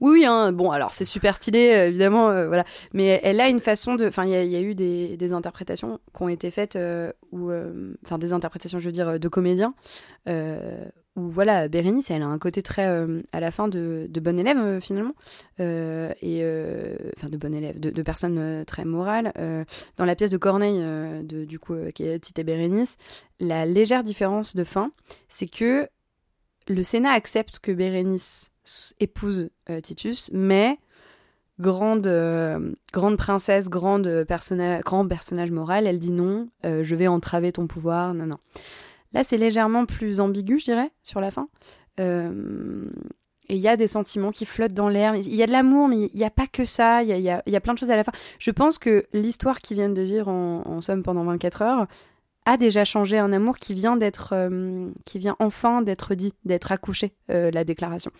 [0.00, 2.64] Oui, oui, hein, bon, alors c'est super stylé, euh, évidemment, euh, voilà.
[2.92, 4.06] Mais elle a une façon de.
[4.06, 8.32] Enfin, il y, a- eu des, interprétations qui ont été faites, euh, euh, enfin, des
[8.32, 9.74] interprétations, je veux dire, de comédiens,
[11.16, 12.86] où, voilà, Bérénice, elle a un côté très,
[13.32, 15.14] à la fin, de, de bonne élève, finalement.
[15.58, 16.44] Et.
[17.16, 19.32] Enfin, de bonne élève, de, personne très morale.
[19.96, 20.80] Dans la pièce de Corneille,
[21.24, 22.96] de, du coup, qui est Tite Bérénice,
[23.40, 24.90] la légère différence de fin,
[25.28, 25.88] c'est que
[26.66, 28.50] le Sénat accepte que Bérénice
[29.00, 30.78] épouse euh, Titus, mais
[31.60, 34.26] grande, euh, grande princesse, grande
[34.84, 38.38] grand personnage moral, elle dit non, euh, je vais entraver ton pouvoir, non, non.
[39.12, 41.48] Là, c'est légèrement plus ambigu, je dirais, sur la fin.
[41.98, 45.14] Et il y a des sentiments qui flottent dans l'air.
[45.14, 47.02] Il y a de l'amour, mais il n'y a pas que ça.
[47.02, 48.10] Il y a, y y a plein de choses à la fin.
[48.40, 51.86] Je pense que l'histoire qu'ils viennent de vivre en somme pendant 24 heures
[52.46, 56.72] a déjà changé un amour qui vient d'être, euh, qui vient enfin d'être dit, d'être
[56.72, 58.10] accouché, euh, la déclaration.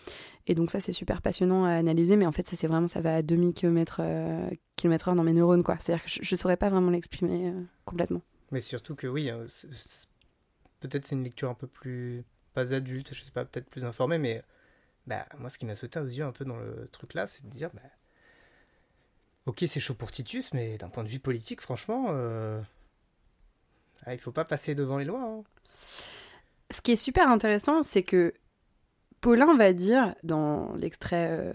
[0.47, 3.01] Et donc ça, c'est super passionnant à analyser, mais en fait, ça, c'est vraiment, ça
[3.01, 4.49] va à demi kilomètre, euh,
[4.87, 5.77] heure dans mes neurones, quoi.
[5.81, 8.21] C'est-à-dire que je, je saurais pas vraiment l'exprimer euh, complètement.
[8.51, 10.09] Mais surtout que oui, c'est-
[10.81, 12.25] peut-être c'est une lecture un peu plus.
[12.53, 14.43] pas adulte, je sais pas, peut-être plus informée, mais.
[15.07, 17.45] Bah, moi, ce qui m'a sauté aux yeux un peu dans le truc là, c'est
[17.45, 17.71] de dire.
[17.75, 17.83] Bah,
[19.47, 22.07] ok, c'est chaud pour Titus, mais d'un point de vue politique, franchement.
[24.07, 25.23] Ah, il faut pas passer devant les lois.
[25.23, 25.43] hein.
[26.71, 28.33] Ce qui est super intéressant, c'est que
[29.21, 31.53] Paulin va dire dans l'extrait, euh,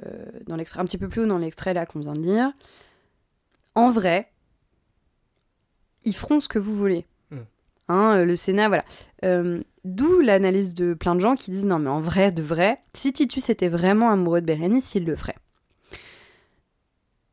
[0.48, 2.52] dans l'extrait un petit peu plus haut dans l'extrait là qu'on vient de lire,
[3.76, 4.32] en vrai,
[6.04, 7.06] ils feront ce que vous voulez.
[7.32, 7.44] Hmm.
[7.90, 8.86] Hein, euh, le Sénat, voilà.
[9.24, 12.82] Euh, D'où l'analyse de plein de gens qui disent non mais en vrai, de vrai,
[12.94, 15.38] si Titus était vraiment amoureux de Bérénice, il le ferait.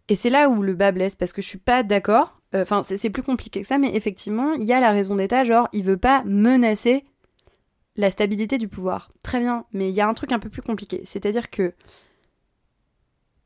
[0.08, 2.36] Et c'est là où le bas blesse, parce que je suis pas d'accord.
[2.62, 5.68] Enfin, c'est plus compliqué que ça, mais effectivement, il y a la raison d'État, genre,
[5.72, 7.04] il veut pas menacer
[7.96, 9.11] la stabilité du pouvoir.
[9.22, 11.00] Très bien, mais il y a un truc un peu plus compliqué.
[11.04, 11.74] C'est-à-dire que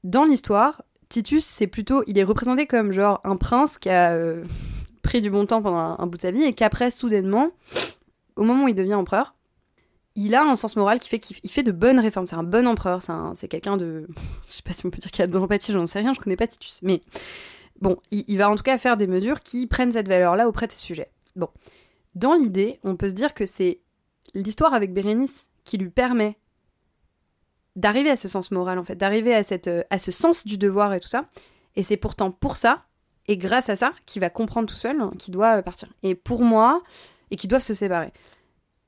[0.04, 4.44] dans l'histoire, Titus, c'est plutôt, il est représenté comme genre un prince qui a euh,
[5.02, 7.50] pris du bon temps pendant un, bout de sa vie et qu'après, soudainement,
[8.36, 9.34] au moment où il devient empereur,
[10.16, 12.26] il a un sens moral qui fait qu'il il fait de bonnes réformes.
[12.26, 14.08] C'est un bon empereur, c'est un- c'est quelqu'un de.
[14.48, 16.20] Je sais pas si on peut dire qu'il a de l'empathie, j'en sais rien, je
[16.20, 16.80] connais pas Titus.
[16.82, 17.00] Mais
[17.80, 20.72] bon, il, va en tout cas faire des mesures qui prennent cette valeur-là auprès de
[20.72, 21.10] ses sujets.
[21.36, 21.48] Bon.
[22.14, 23.80] Dans l'idée, on peut se dire que c'est
[24.34, 26.36] l'histoire avec Bérénice qui lui permet
[27.76, 30.92] d'arriver à ce sens moral, en fait, d'arriver à, euh, à ce sens du devoir
[30.92, 31.26] et tout ça.
[31.76, 32.84] Et c'est pourtant pour ça,
[33.28, 35.88] et grâce à ça, qu'il va comprendre tout seul hein, qu'il doit euh, partir.
[36.02, 36.82] Et pour moi,
[37.30, 38.12] et qu'ils doivent se séparer.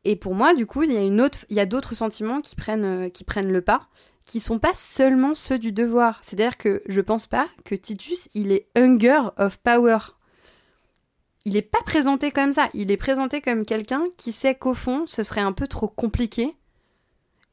[0.05, 3.23] Et pour moi, du coup, il y a a d'autres sentiments qui prennent, euh, qui
[3.23, 3.89] prennent le pas,
[4.25, 6.21] qui sont pas seulement ceux du devoir.
[6.23, 9.99] C'est-à-dire que je pense pas que Titus, il est hunger of power.
[11.45, 12.69] Il est pas présenté comme ça.
[12.75, 16.55] Il est présenté comme quelqu'un qui sait qu'au fond, ce serait un peu trop compliqué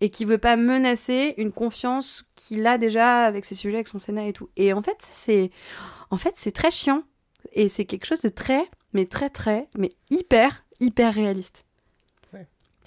[0.01, 3.99] et qui veut pas menacer une confiance qu'il a déjà avec ses sujets, avec son
[3.99, 4.49] Sénat et tout.
[4.55, 5.51] Et en fait, c'est,
[6.09, 7.03] en fait, c'est très chiant
[7.53, 8.63] et c'est quelque chose de très,
[8.93, 11.65] mais très très, mais hyper, hyper réaliste.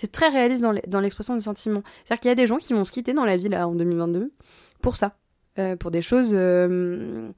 [0.02, 1.84] C'est très réaliste dans l'expression des sentiments.
[2.04, 3.74] C'est-à-dire qu'il y a des gens qui vont se quitter dans la vie là en
[3.76, 4.32] 2022
[4.80, 5.14] pour ça,
[5.60, 7.28] Euh, pour des choses euh,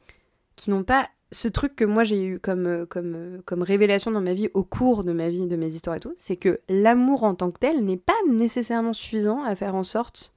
[0.57, 4.23] qui n'ont pas ce truc que moi j'ai eu comme, euh, comme, comme révélation dans
[4.23, 7.25] ma vie au cours de ma vie, de mes histoires et tout, c'est que l'amour
[7.25, 10.33] en tant que tel n'est pas nécessairement suffisant à faire en sorte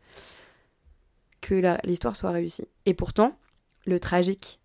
[1.40, 2.68] que l'histoire soit réussie.
[2.86, 3.38] Et pourtant,
[3.86, 4.60] le tragique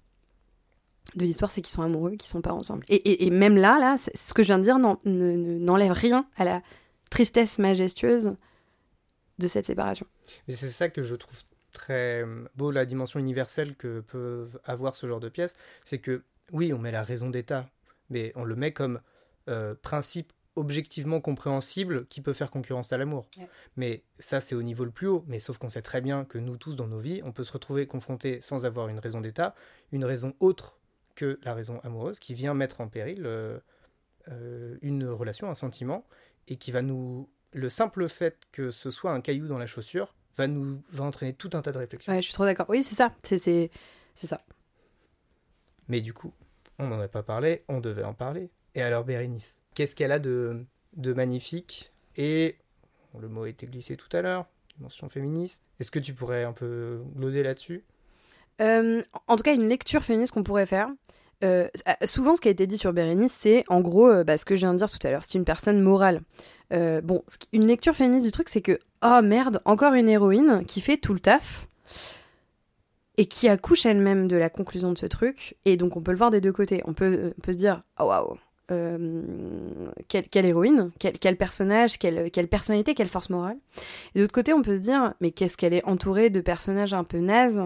[1.15, 2.85] de l'histoire, c'est qu'ils sont amoureux, qu'ils sont pas ensemble.
[2.89, 6.27] Et, même là, là, ce que je viens de dire n'en- ne- ne- n'enlève rien
[6.37, 6.63] à la
[7.13, 8.37] tristesse majestueuse
[9.39, 10.07] de cette séparation.
[10.49, 11.43] Mais c'est ça que je trouve
[11.73, 15.55] très euh, beau, la dimension universelle que peuvent avoir ce genre de pièces.
[15.85, 17.69] C'est que, oui, on met la raison d'État,
[18.09, 19.01] mais on le met comme
[19.49, 23.29] euh, principe objectivement compréhensible qui peut faire concurrence à l'amour.
[23.37, 23.49] Ouais.
[23.77, 25.25] Mais ça, c'est au niveau le plus haut.
[25.27, 27.53] Mais sauf qu'on sait très bien que nous tous, dans nos vies, on peut se
[27.53, 29.55] retrouver confrontés sans avoir une raison d'État,
[29.93, 30.79] une raison autre
[31.15, 33.59] que la raison amoureuse qui vient mettre en péril euh,
[34.29, 36.07] euh, une relation, un sentiment,
[36.49, 37.29] et qui va nous...
[37.53, 41.35] Le simple fait que ce soit un caillou dans la chaussure va nous va entraîner
[41.35, 42.13] tout un tas de réflexions.
[42.13, 42.67] Ouais, je suis trop d'accord.
[42.71, 43.15] Oui, c'est ça.
[43.23, 43.71] C'est
[44.15, 44.41] ça.
[45.89, 46.33] Mais du coup,
[46.79, 48.51] on n'en a pas parlé, on devait en parler.
[48.75, 50.65] Et alors Bérénice, qu'est-ce qu'elle a de,
[50.97, 52.57] de magnifique Et
[53.19, 55.63] le mot a été glissé tout à l'heure, dimension féministe.
[55.81, 57.85] Est-ce que tu pourrais un peu gloder là-dessus?
[58.61, 60.89] Euh, en tout cas, une lecture féministe qu'on pourrait faire.
[61.43, 61.69] Euh,
[62.05, 64.55] souvent, ce qui a été dit sur Bérénice, c'est en gros euh, bah, ce que
[64.55, 65.25] je viens de dire tout à l'heure.
[65.25, 66.21] C'est une personne morale.
[66.73, 67.23] Euh, bon,
[67.53, 71.13] une lecture féministe du truc, c'est que, oh merde, encore une héroïne qui fait tout
[71.13, 71.69] le taf
[73.19, 75.57] et qui accouche elle-même de la conclusion de ce truc.
[75.65, 76.83] Et donc, on peut le voir des deux côtés.
[76.87, 78.37] On peut, se dire, oh waouh,
[80.09, 83.59] quelle, héroïne, quel, personnage, quelle, quelle personnalité, quelle force morale.
[84.15, 86.95] Et de l'autre côté, on peut se dire, mais qu'est-ce qu'elle est entourée de personnages
[86.95, 87.63] un peu nazes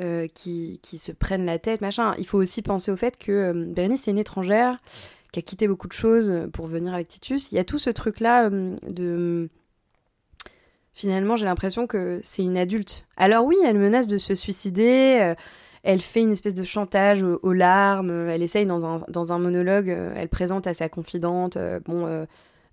[0.00, 2.14] euh, qui, qui se prennent la tête, machin.
[2.18, 4.78] Il faut aussi penser au fait que euh, Bérénice est une étrangère,
[5.32, 7.52] qui a quitté beaucoup de choses pour venir avec Titus.
[7.52, 9.48] Il y a tout ce truc-là euh, de...
[10.94, 13.06] Finalement, j'ai l'impression que c'est une adulte.
[13.16, 15.34] Alors oui, elle menace de se suicider, euh,
[15.82, 19.38] elle fait une espèce de chantage aux, larmes, euh, elle essaye dans un, dans un
[19.38, 22.06] monologue, euh, elle présente à sa confidente, euh, bon...
[22.06, 22.26] euh,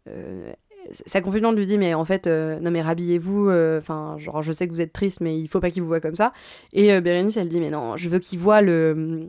[0.08, 0.52] euh,
[0.92, 4.52] sa confidente lui dit mais en fait euh, non mais rhabillez-vous euh, enfin genre je
[4.52, 6.34] sais que vous êtes triste mais il faut pas qu'il vous voit comme ça
[6.74, 9.28] et euh, Bérénice, elle dit, mais non, je veux qu'il voit le.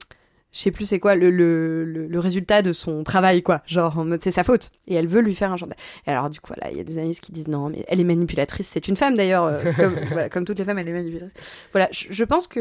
[0.53, 3.63] Je sais plus c'est quoi, le, le, le, le résultat de son travail, quoi.
[3.67, 4.71] Genre, en mode, c'est sa faute.
[4.89, 5.77] Et elle veut lui faire un chantage.
[6.07, 8.01] Et alors, du coup, voilà, il y a des analystes qui disent, non, mais elle
[8.01, 8.67] est manipulatrice.
[8.67, 9.45] C'est une femme, d'ailleurs.
[9.45, 11.41] euh, comme, voilà, comme toutes les femmes, elle est manipulatrice.
[11.73, 12.61] Voilà, je, je pense que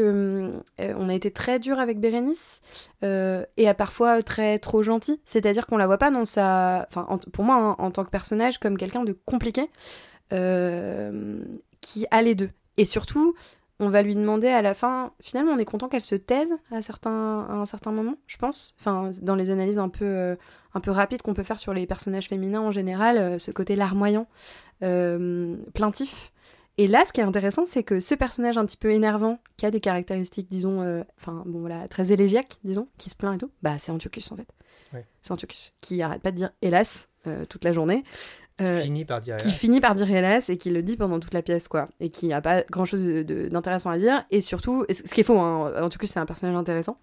[0.80, 2.60] euh, on a été très dur avec Bérénice.
[3.02, 5.20] euh, et à parfois très trop gentil.
[5.24, 6.86] C'est-à-dire qu'on la voit pas dans sa.
[6.90, 9.68] Enfin, en- pour moi, hein, en tant que personnage, comme quelqu'un de compliqué.
[10.32, 11.40] euh,
[11.80, 12.50] qui a les deux.
[12.76, 13.34] Et surtout,
[13.80, 16.82] on va lui demander à la fin, finalement on est content qu'elle se taise à,
[16.82, 18.74] certains, à un certain moment, je pense.
[18.78, 20.36] Enfin, dans les analyses un peu, euh,
[20.74, 23.76] un peu rapides qu'on peut faire sur les personnages féminins en général, euh, ce côté
[23.76, 24.28] larmoyant,
[24.82, 26.30] euh, plaintif.
[26.76, 29.64] Et là, ce qui est intéressant, c'est que ce personnage un petit peu énervant, qui
[29.66, 33.50] a des caractéristiques, disons, enfin, bon voilà, très élégiaques, disons, qui se plaint et tout,
[33.62, 34.48] bah c'est Antiochus en fait.
[34.94, 35.06] Ouais.
[35.22, 37.08] C'est Antiochus, qui arrête pas de dire hélas
[37.50, 38.02] toute la journée.
[38.60, 41.34] Euh, Fini par dire qui finit par dire hélas et qui le dit pendant toute
[41.34, 41.88] la pièce quoi.
[42.00, 44.24] Et qui a pas grand chose d'intéressant à dire.
[44.30, 46.98] Et surtout ce qui est faux hein, en tout cas c'est un personnage intéressant.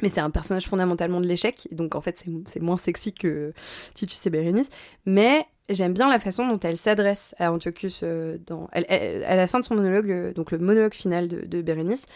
[0.00, 1.66] Mais c'est un personnage fondamentalement de l'échec.
[1.72, 3.52] Donc en fait c'est- moins sexy que
[3.94, 4.68] Titus et Bérénice.
[5.06, 9.34] Mais j'aime bien la façon dont elle s'adresse à Antiochus euh, dans elle- elle- à
[9.36, 12.06] la fin de son monologue euh, donc le monologue final de, de Bérénice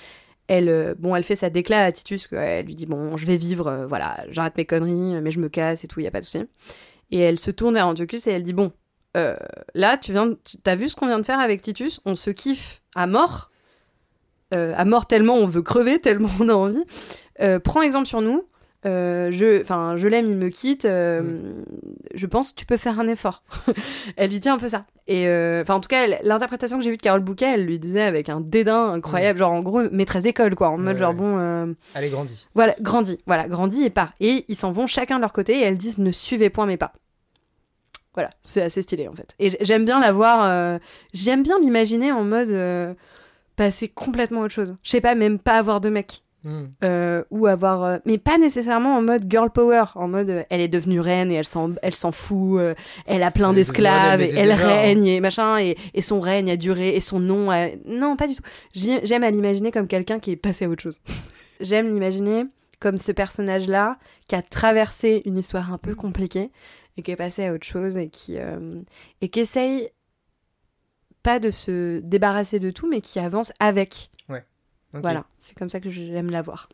[0.48, 3.36] elle, euh, bon, elle fait sa déclat à Titus, elle lui dit bon, je vais
[3.36, 6.18] vivre, voilà, j'arrête mes conneries, mais je me casse et tout, il y a pas
[6.20, 6.44] de souci.
[7.12, 8.72] Et elle se tourne vers Antiochus et elle dit bon,
[9.16, 9.36] euh,
[9.74, 12.00] là, tu viens, de- tu as vu ce qu'on vient de faire avec Titus?
[12.06, 13.50] On se kiffe à mort,
[14.54, 16.84] euh, à mort tellement on veut crever, tellement on a envie.
[17.40, 18.48] Euh, prends exemple sur nous.
[18.84, 19.62] Euh, je,
[19.96, 20.84] je l'aime, il me quitte.
[20.84, 21.62] euh,
[22.14, 23.42] Je pense que tu peux faire un effort.
[24.16, 24.84] elle lui dit un peu ça.
[25.06, 27.78] Et euh, enfin, en tout cas, l'interprétation que j'ai vue de Carole Bouquet, elle lui
[27.78, 31.74] disait avec un dédain incroyable, genre en gros maîtresse d'école, quoi, en mode genre bon,
[31.94, 32.46] Allez, grandis.
[32.54, 34.12] voilà, grandis, voilà, grandis et pars.
[34.20, 36.76] Et ils s'en vont chacun de leur côté et elles disent ne suivez point mes
[36.76, 36.92] pas.
[38.14, 39.34] Voilà, c'est assez stylé en fait.
[39.38, 40.78] Et j'aime bien la voir,
[41.14, 42.96] j'aime bien l'imaginer en mode
[43.56, 44.74] passer complètement autre chose.
[44.82, 46.22] Je sais pas, même pas avoir de mec.
[46.44, 46.70] Hmm.
[46.82, 50.60] Euh, ou avoir euh, mais pas nécessairement en mode girl power en mode euh, elle
[50.60, 52.60] est devenue reine et elle s'en elle s'en fout
[53.06, 54.56] elle a plein d'esclaves et elle hein.
[54.56, 57.68] règne et machin et, et son règne a duré et son nom a...
[57.86, 58.42] non pas du tout
[58.74, 60.98] j'aime à l'imaginer comme quelqu'un qui est passé à autre chose
[61.60, 62.46] j'aime l'imaginer
[62.80, 66.50] comme ce personnage là qui a traversé une histoire un peu compliquée
[66.96, 68.36] et qui est passé à autre chose et qui
[69.20, 69.90] et qui essaye
[71.22, 74.10] pas de se débarrasser de tout mais qui avance avec
[75.00, 76.68] Voilà c'est comme ça que j'aime la voir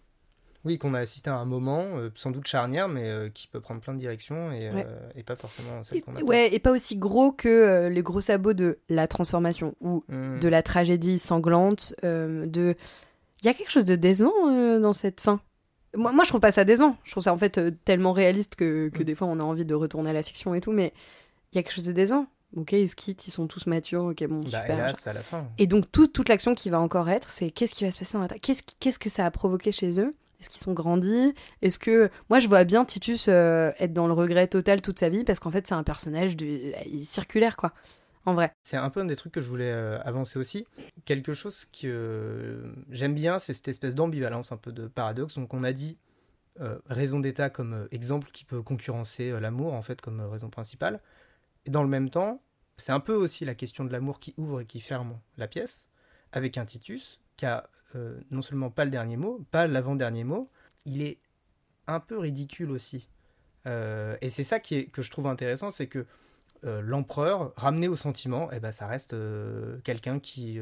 [0.64, 3.60] Oui, qu'on a assisté à un moment, euh, sans doute charnière, mais euh, qui peut
[3.60, 4.82] prendre plein de directions et, euh,
[5.14, 6.26] et pas forcément celle qu'on attend.
[6.26, 10.40] Ouais, et pas aussi gros que les gros sabots de la transformation ou Hmm.
[10.40, 11.94] de la tragédie sanglante.
[12.02, 12.74] de,
[13.42, 15.40] il y a quelque chose de décevant dans cette fin?
[15.96, 16.96] Moi, moi, je trouve pas ça décevant.
[17.04, 19.04] Je trouve ça en fait tellement réaliste que, que Mm.
[19.04, 20.72] des fois on a envie de retourner à la fiction et tout.
[20.72, 20.92] Mais
[21.52, 22.26] il y a quelque chose de décevant.
[22.56, 24.04] Ok, ils se quittent, ils sont tous matures.
[24.04, 24.70] Ok, bon, Bah, super.
[24.70, 25.46] hélas, à la fin.
[25.58, 28.14] Et donc tout- toute l'action qui va encore être, c'est qu'est-ce qui va se passer
[28.16, 30.14] dans la Qu'est-ce qu'est-ce que ça a provoqué chez eux?
[30.40, 31.34] Est-ce qu'ils sont grandis?
[31.62, 35.08] Est-ce que moi je vois bien Titus euh, être dans le regret total toute sa
[35.08, 37.72] vie parce qu'en fait c'est un personnage de est circulaire quoi.
[38.24, 38.52] En vrai.
[38.62, 40.66] C'est un peu un des trucs que je voulais euh, avancer aussi.
[41.06, 45.34] Quelque chose que euh, j'aime bien, c'est cette espèce d'ambivalence, un peu de paradoxe.
[45.36, 45.96] Donc on a dit
[46.60, 50.28] euh, raison d'état comme euh, exemple qui peut concurrencer euh, l'amour, en fait, comme euh,
[50.28, 51.00] raison principale.
[51.68, 52.40] Et dans le même temps,
[52.78, 55.86] c'est un peu aussi la question de l'amour qui ouvre et qui ferme la pièce,
[56.32, 60.50] avec un Titus qui a euh, non seulement pas le dernier mot, pas l'avant-dernier mot,
[60.86, 61.18] il est
[61.86, 63.10] un peu ridicule aussi.
[63.66, 66.06] Euh, et c'est ça qui est, que je trouve intéressant, c'est que
[66.64, 70.58] euh, l'empereur, ramené au sentiment, eh ben, ça reste euh, quelqu'un qui,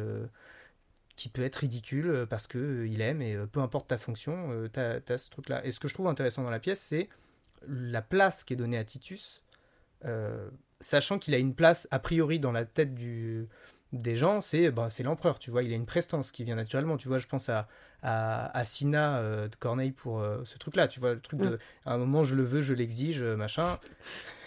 [1.15, 5.19] qui peut être ridicule parce euh, il aime et peu importe ta fonction, t'as as
[5.19, 5.65] ce truc-là.
[5.65, 7.09] Et ce que je trouve intéressant dans la pièce, c'est
[7.69, 9.45] la place qui est donnée à Titus,
[10.81, 13.49] sachant qu'il a une place a priori dans la tête du,
[13.93, 16.97] des gens, c'est bah, c'est l'empereur, tu vois, il a une prestance qui vient naturellement,
[16.97, 17.69] tu vois, je pense à,
[18.03, 21.59] à, à Sina euh, de Corneille pour euh, ce truc-là, tu vois, le truc de,
[21.85, 23.79] à un moment je le veux, je l'exige, euh, machin,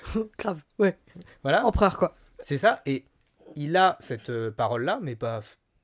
[0.37, 0.61] Grave.
[0.77, 0.97] Ouais.
[1.43, 1.65] voilà.
[1.65, 2.15] Empereur quoi.
[2.39, 3.05] C'est ça, et
[3.55, 5.41] il a cette euh, parole-là, mais pas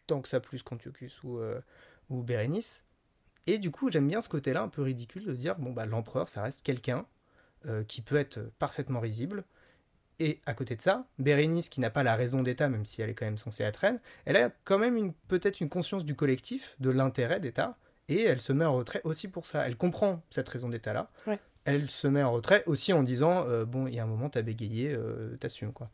[0.07, 1.39] tant que ça plus qu'Antiochus ou,
[2.11, 2.83] ou Bérénice.
[3.47, 6.29] Et du coup, j'aime bien ce côté-là, un peu ridicule, de dire, bon, bah, l'empereur,
[6.29, 7.07] ça reste quelqu'un
[7.87, 9.45] qui peut être parfaitement risible.
[10.19, 13.09] Et à côté de ça, Bérénice, qui n'a pas la raison d'État, même si elle
[13.09, 16.15] est quand même censée être reine, elle a quand même une, peut-être une conscience du
[16.15, 17.75] collectif, de l'intérêt d'État,
[18.07, 19.65] et elle se met en retrait aussi pour ça.
[19.65, 21.09] Elle comprend cette raison d'État-là.
[21.27, 21.39] Ouais.
[21.65, 24.29] Elle se met en retrait aussi en disant, euh, bon, il y a un moment,
[24.29, 25.89] t'as bégayé, euh, t'assumes, quoi.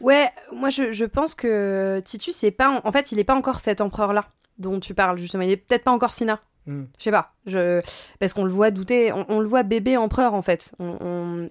[0.00, 3.34] Ouais, moi je, je pense que Titus est pas en, en fait, il est pas
[3.34, 6.40] encore cet empereur là dont tu parles justement, il est peut-être pas encore Sina.
[6.66, 6.84] Hmm.
[6.98, 7.82] Je sais pas, je...
[8.18, 10.72] parce qu'on le voit douter, on, le voit bébé empereur en fait.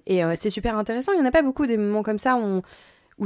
[0.06, 2.36] Et euh, c'est super intéressant, il y en a pas beaucoup des moments comme ça
[2.36, 2.62] où,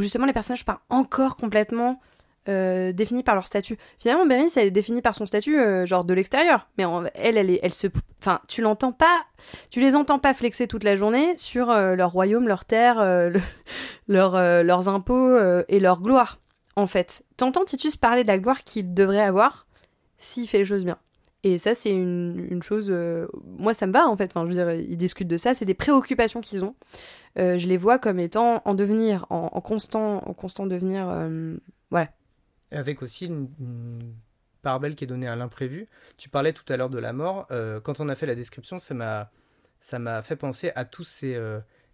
[0.01, 2.01] justement les personnages pas encore complètement
[2.49, 3.78] euh, définis par leur statut.
[3.99, 6.68] Finalement, Bérénice, elle est définie par son statut, euh, genre de l'extérieur.
[6.78, 6.84] Mais
[7.14, 7.89] elle, elle, se.
[8.20, 9.24] Enfin, tu l'entends pas,
[9.70, 13.41] tu les entends pas flexer toute la journée sur leur royaume, leur terre, le-
[14.09, 14.32] leur,
[14.62, 16.39] leurs impôts et leur gloire,
[16.76, 17.24] en fait.
[17.36, 19.66] T'entends Titus parler de la gloire qu'il devrait avoir
[20.18, 20.99] s'il fait les choses bien.
[21.45, 22.89] Et ça, c'est une, chose.
[22.91, 24.30] euh, moi, ça me va en fait.
[24.34, 25.55] Enfin, je veux dire, ils discutent de ça.
[25.55, 26.74] C'est des préoccupations qu'ils ont.
[27.39, 31.09] Euh, je les vois comme étant en devenir, en, constant, en constant devenir.
[31.09, 31.57] euh,
[32.72, 34.14] Avec aussi une, une
[34.62, 35.89] part belle qui est donnée à l'imprévu.
[36.16, 37.47] Tu parlais tout à l'heure de la mort.
[37.51, 39.30] euh, quand on a fait la description, ça m'a,
[39.80, 41.41] ça m'a fait penser à tous ces,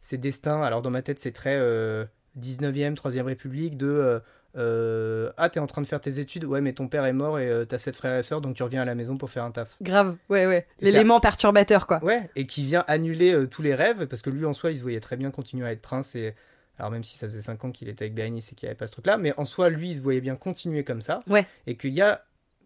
[0.00, 0.62] ces destins.
[0.62, 2.06] Alors dans ma tête, c'est très euh,
[2.40, 4.20] 19e, 3e République de...
[4.56, 7.38] euh, ah, t'es en train de faire tes études, ouais, mais ton père est mort
[7.38, 9.44] et euh, t'as sept frères et sœurs, donc tu reviens à la maison pour faire
[9.44, 9.76] un taf.
[9.82, 10.66] grave, ouais, ouais.
[10.80, 12.02] L'élément perturbateur, quoi.
[12.04, 14.78] Ouais, et qui vient annuler euh, tous les rêves, parce que lui en soi, il
[14.78, 16.14] se voyait très bien continuer à être prince.
[16.14, 16.34] Et...
[16.78, 18.78] Alors, même si ça faisait 5 ans qu'il était avec Bérénice et qu'il n'y avait
[18.78, 21.20] pas ce truc-là, mais en soi, lui, il se voyait bien continuer comme ça.
[21.28, 21.46] Ouais.
[21.66, 22.24] Et qu'il y a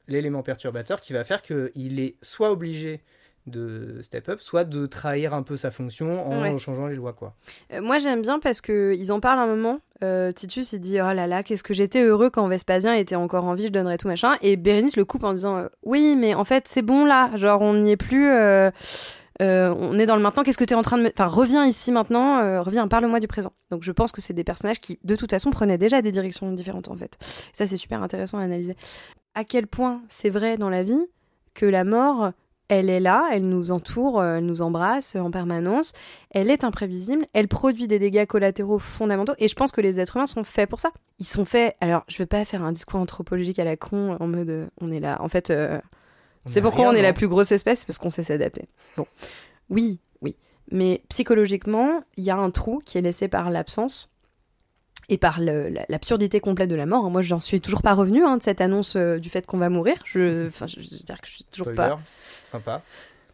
[0.08, 3.02] l'élément perturbateur qui va faire qu'il est soit obligé
[3.48, 6.58] de step up, soit de trahir un peu sa fonction en Ouais.
[6.58, 7.34] changeant les lois, quoi.
[7.72, 9.80] Euh, moi, j'aime bien parce que ils en parlent un moment.
[10.02, 13.44] Euh, Titus, il dit Oh là là, qu'est-ce que j'étais heureux quand Vespasien était encore
[13.44, 14.36] en vie, je donnerais tout machin.
[14.42, 17.30] Et Bérénice le coupe en disant euh, Oui, mais en fait, c'est bon là.
[17.34, 18.28] Genre, on n'y est plus.
[18.30, 18.70] euh,
[19.40, 20.42] on est dans le maintenant.
[20.42, 21.08] Qu'est-ce que tu es en train de me.
[21.08, 22.38] Enfin, reviens ici maintenant.
[22.40, 23.52] euh, reviens, parle-moi du présent.
[23.70, 26.50] Donc, je pense que c'est des personnages qui, de toute façon, prenaient déjà des directions
[26.52, 27.16] différentes en fait.
[27.52, 28.76] Ça, c'est super intéressant à analyser.
[29.34, 31.00] À quel point c'est vrai dans la vie
[31.54, 32.32] que la mort
[32.68, 35.92] elle est là, elle nous entoure, euh, elle nous embrasse en permanence,
[36.30, 40.16] elle est imprévisible, elle produit des dégâts collatéraux fondamentaux, et je pense que les êtres
[40.16, 40.90] humains sont faits pour ça.
[41.18, 44.26] Ils sont faits, alors je vais pas faire un discours anthropologique à la con en
[44.26, 45.80] mode euh, on est là, en fait, euh,
[46.44, 48.68] c'est pourquoi rien, on est la plus grosse espèce, parce qu'on sait s'adapter.
[48.96, 49.06] Bon,
[49.70, 50.36] oui, oui,
[50.70, 54.17] mais psychologiquement, il y a un trou qui est laissé par l'absence
[55.08, 57.10] et par l'absurdité complète de la mort.
[57.10, 59.70] Moi, j'en suis toujours pas revenue hein, de cette annonce euh, du fait qu'on va
[59.70, 59.96] mourir.
[60.04, 62.00] Je, enfin, je, veux dire que je suis toujours Spoiler, pas.
[62.44, 62.82] sympa.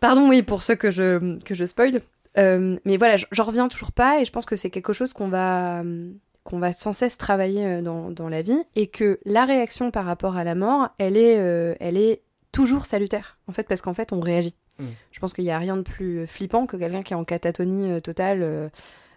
[0.00, 2.00] Pardon, oui, pour ceux que je, que je spoil.
[2.36, 5.28] Euh, mais voilà, j'en reviens toujours pas et je pense que c'est quelque chose qu'on
[5.28, 6.10] va, euh,
[6.42, 10.36] qu'on va sans cesse travailler dans, dans la vie et que la réaction par rapport
[10.36, 12.22] à la mort, elle est, euh, elle est
[12.52, 14.54] toujours salutaire, en fait, parce qu'en fait, on réagit.
[14.78, 14.84] Mm.
[15.12, 18.00] Je pense qu'il n'y a rien de plus flippant que quelqu'un qui est en catatonie
[18.02, 18.70] totale.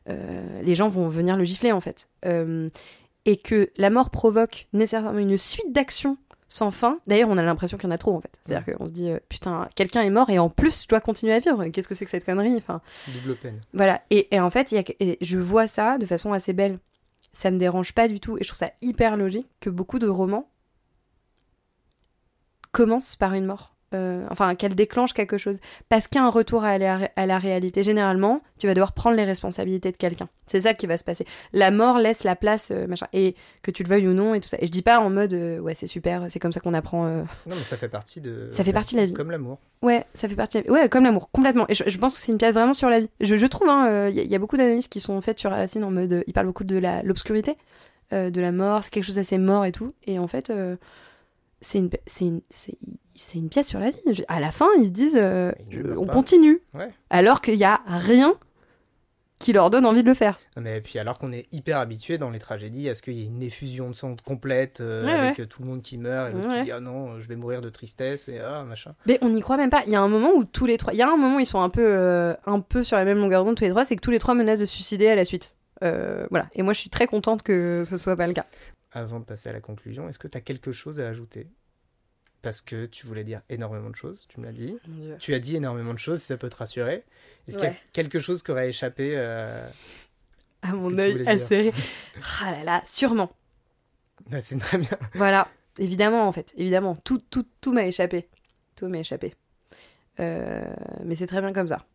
[0.10, 2.10] Euh, les gens vont venir le gifler, en fait.
[2.26, 2.70] Euh,
[3.26, 6.18] et que la mort provoque nécessairement une suite d'actions
[6.50, 7.00] sans fin.
[7.08, 8.40] D'ailleurs, on a l'impression qu'il y en a trop, en fait.
[8.44, 11.34] C'est-à-dire qu'on se dit, euh, putain, quelqu'un est mort et en plus, je dois continuer
[11.34, 11.66] à vivre.
[11.68, 13.62] Qu'est-ce que c'est que cette connerie enfin, Double peine.
[13.74, 14.02] Voilà.
[14.10, 16.80] Et, et en fait, y a, et je vois ça de façon assez belle.
[17.34, 18.38] Ça me dérange pas du tout.
[18.38, 20.50] Et je trouve ça hyper logique que beaucoup de romans
[22.72, 23.77] commencent par une mort.
[23.94, 25.60] Euh, enfin, qu'elle déclenche quelque chose.
[25.88, 27.84] Parce qu'il y a un retour à la, à la réalité.
[27.84, 30.28] Généralement, tu vas devoir prendre les responsabilités de quelqu'un.
[30.46, 31.26] C'est ça qui va se passer.
[31.54, 33.08] La mort laisse la place, euh, machin.
[33.14, 34.58] Et que tu le veuilles ou non, et tout ça.
[34.60, 37.06] Et je dis pas en mode, euh, ouais, c'est super, c'est comme ça qu'on apprend.
[37.08, 38.50] Non, mais ça fait partie de.
[38.52, 39.14] Ça fait partie de la vie.
[39.14, 39.58] Comme l'amour.
[39.82, 40.62] Ouais, ça fait partie.
[40.62, 41.66] de la- Ouais, comme l'amour, complètement.
[41.70, 43.10] Et je, je pense que c'est une pièce vraiment sur la vie.
[43.22, 45.52] Je, je trouve, il hein, y, a- y a beaucoup d'analyses qui sont faites sur
[45.52, 46.26] Racine en mode.
[46.28, 47.56] il parle beaucoup de la- l'obscurité,
[48.12, 49.94] de la mort, c'est quelque chose d'assez mort et tout.
[50.06, 50.52] Et en fait,
[51.62, 53.98] c'est une, pièce sur la vie.
[54.28, 56.14] À la fin, ils se disent, euh, Ils on pas.
[56.14, 56.62] continue.
[56.74, 56.90] Ouais.
[57.10, 58.36] Alors qu'il y a rien
[59.40, 60.40] qui leur donne envie de le faire.
[60.60, 63.26] Mais puis alors qu'on est hyper habitué dans les tragédies à ce qu'il y ait
[63.28, 66.34] une effusion de sang complète euh, Ouais, avec euh, tout le monde qui meurt et
[66.34, 66.58] l'autre Ouais.
[66.60, 68.96] qui dit ah non je vais mourir de tristesse et ah machin.
[69.06, 69.84] Mais on n'y croit même pas.
[69.86, 71.40] Il y a un moment où tous les trois, il y a un moment où
[71.40, 73.86] ils sont un peu, euh, un peu sur la même longueur d'onde tous les trois,
[73.86, 75.56] c'est que tous les trois menacent de suicider à la suite.
[75.84, 76.48] Euh, voilà.
[76.56, 78.48] Et moi, je suis très contente que ce soit pas le cas.
[78.98, 81.48] Avant de passer à la conclusion, est-ce que tu as quelque chose à ajouter?
[82.42, 84.76] Parce que tu voulais dire énormément de choses, tu me l'as dit.
[85.20, 87.04] Tu as dit énormément de choses, si ça peut te rassurer.
[87.48, 89.70] Est-ce qu'il y a quelque chose qui aurait échappé euh,
[90.64, 91.72] À mon œil acéré.
[92.42, 93.30] Ah là là, sûrement.
[94.32, 94.98] bah, C'est très bien.
[95.14, 95.48] Voilà.
[95.78, 96.56] Évidemment, en fait.
[96.58, 96.96] Évidemment.
[97.04, 98.28] Tout, tout, tout m'a échappé.
[98.76, 99.36] Tout m'a échappé.
[100.20, 100.74] Euh,
[101.04, 101.86] mais c'est très bien comme ça.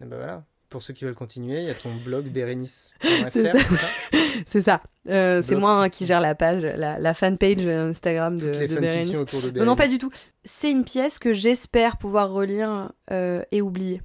[0.00, 0.44] Et bah voilà.
[0.70, 3.58] Pour ceux qui veulent continuer, il y a ton blog bérénice.fr, C'est ça.
[4.46, 4.82] C'est ça.
[5.08, 9.14] Euh, c'est moi hein, qui gère la page, la, la fanpage Instagram de, les Bérénice.
[9.16, 9.66] autour de Non, Bérénice.
[9.66, 10.10] non, pas du tout.
[10.44, 14.02] C'est une pièce que j'espère pouvoir relire euh, et oublier.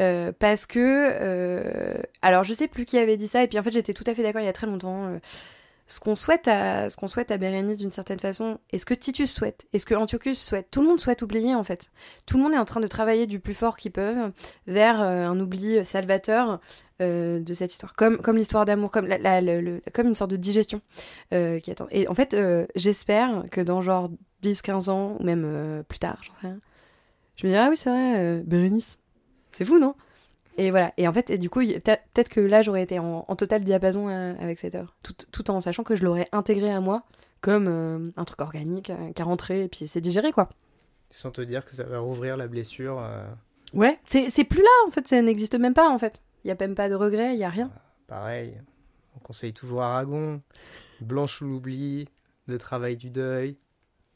[0.00, 0.78] Euh, parce que.
[0.80, 4.04] euh, alors, je sais plus qui avait dit ça, et puis en fait, j'étais tout
[4.08, 5.18] à fait d'accord il y a très longtemps.
[5.86, 8.86] Euh, ce qu'on souhaite à ce qu'on souhaite à Bérénice d'une certaine façon, et ce
[8.86, 11.90] que Titus souhaite, et ce que Antiochus souhaite, tout le monde souhaite oublier en fait.
[12.26, 14.32] Tout le monde est en train de travailler du plus fort qu'ils peuvent
[14.66, 16.60] vers euh, un oubli salvateur
[17.02, 19.08] euh, de cette histoire, comme, comme l'histoire d'amour, comme,
[19.92, 20.80] comme une sorte de digestion
[21.32, 21.88] euh, qui attend.
[21.90, 24.10] Et en fait, euh, j'espère que dans genre
[24.44, 26.60] 10-15 ans, ou même euh, plus tard, sais rien,
[27.34, 29.00] je me dirais, ah oui, c'est vrai, euh, Bérénice,
[29.50, 29.96] c'est fou, non?
[30.56, 30.92] Et voilà.
[30.96, 34.08] Et en fait, et du coup, peut-être que là, j'aurais été en, en total diapason
[34.08, 37.02] euh, avec cette œuvre, tout, tout en sachant que je l'aurais intégrée à moi
[37.40, 40.48] comme euh, un truc organique euh, qui a rentré et puis c'est digéré, quoi.
[41.10, 42.98] Sans te dire que ça va rouvrir la blessure.
[43.00, 43.26] euh,
[43.74, 46.22] Ouais, c'est plus là, en fait, ça n'existe même pas, en fait.
[46.44, 47.70] Il y a même pas de regret, il y a rien.
[48.06, 48.54] pareil.
[49.16, 50.40] On conseille toujours Aragon.
[51.00, 52.08] Blanche ou l'oubli.
[52.46, 53.56] Le travail du deuil.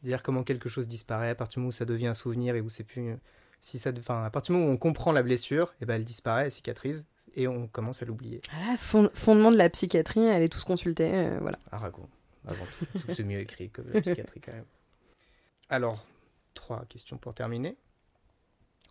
[0.02, 2.60] Dire comment quelque chose disparaît à partir du moment où ça devient un souvenir et
[2.60, 3.16] où c'est plus.
[3.60, 6.04] Si ça, enfin, à partir du moment où on comprend la blessure, et ben elle
[6.04, 7.06] disparaît, elle cicatrise
[7.36, 8.40] et on commence à l'oublier.
[8.52, 11.58] Voilà, fond- fondement de la psychiatrie, allez tous consulter, euh, voilà.
[11.72, 12.08] Aragon,
[12.46, 12.86] avant tout.
[12.92, 14.64] Parce que c'est mieux écrit que la psychiatrie quand même.
[15.68, 16.04] Alors,
[16.54, 17.76] trois questions pour terminer.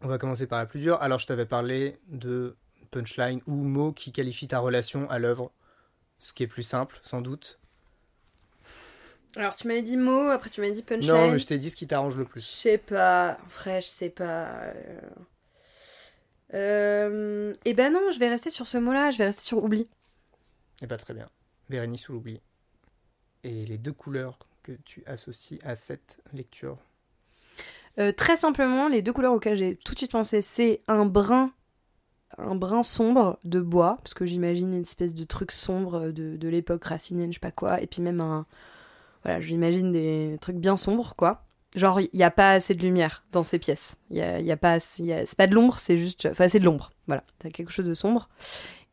[0.02, 1.02] On va commencer par la plus dure.
[1.02, 2.56] Alors, je t'avais parlé de
[2.92, 5.52] punchline ou mots qui qualifient ta relation à l'œuvre.
[6.20, 7.60] Ce qui est plus simple, sans doute.
[9.38, 11.12] Alors, tu m'avais dit mot, après tu m'avais dit punchline.
[11.14, 12.42] Non, mais je t'ai dit ce qui t'arrange le Je plus.
[12.42, 14.48] sais pas, en vrai, je sais pas.
[14.50, 14.74] euh.
[16.54, 19.88] Euh, Eh ben non, je vais rester sur ce mot-là, je vais rester sur oubli.
[20.82, 21.30] Et pas très bien.
[21.70, 22.40] Bérénice ou l'oubli.
[23.44, 26.78] Et les deux couleurs que tu associes à cette lecture.
[28.00, 31.52] Euh, très simplement, les deux couleurs auxquelles j'ai tout de suite pensé, c'est un brun,
[32.38, 36.48] un brun sombre de bois, parce que j'imagine une espèce de truc sombre de, de
[36.48, 38.46] l'époque racinienne, je sais pas quoi, et puis même un,
[39.28, 41.44] voilà, j'imagine des trucs bien sombres, quoi.
[41.76, 43.98] Genre, il n'y a pas assez de lumière dans ces pièces.
[44.10, 46.64] Il y a, y a pas, c'est pas de l'ombre, c'est juste, enfin, c'est de
[46.64, 46.92] l'ombre.
[47.08, 48.30] Voilà, t'as quelque chose de sombre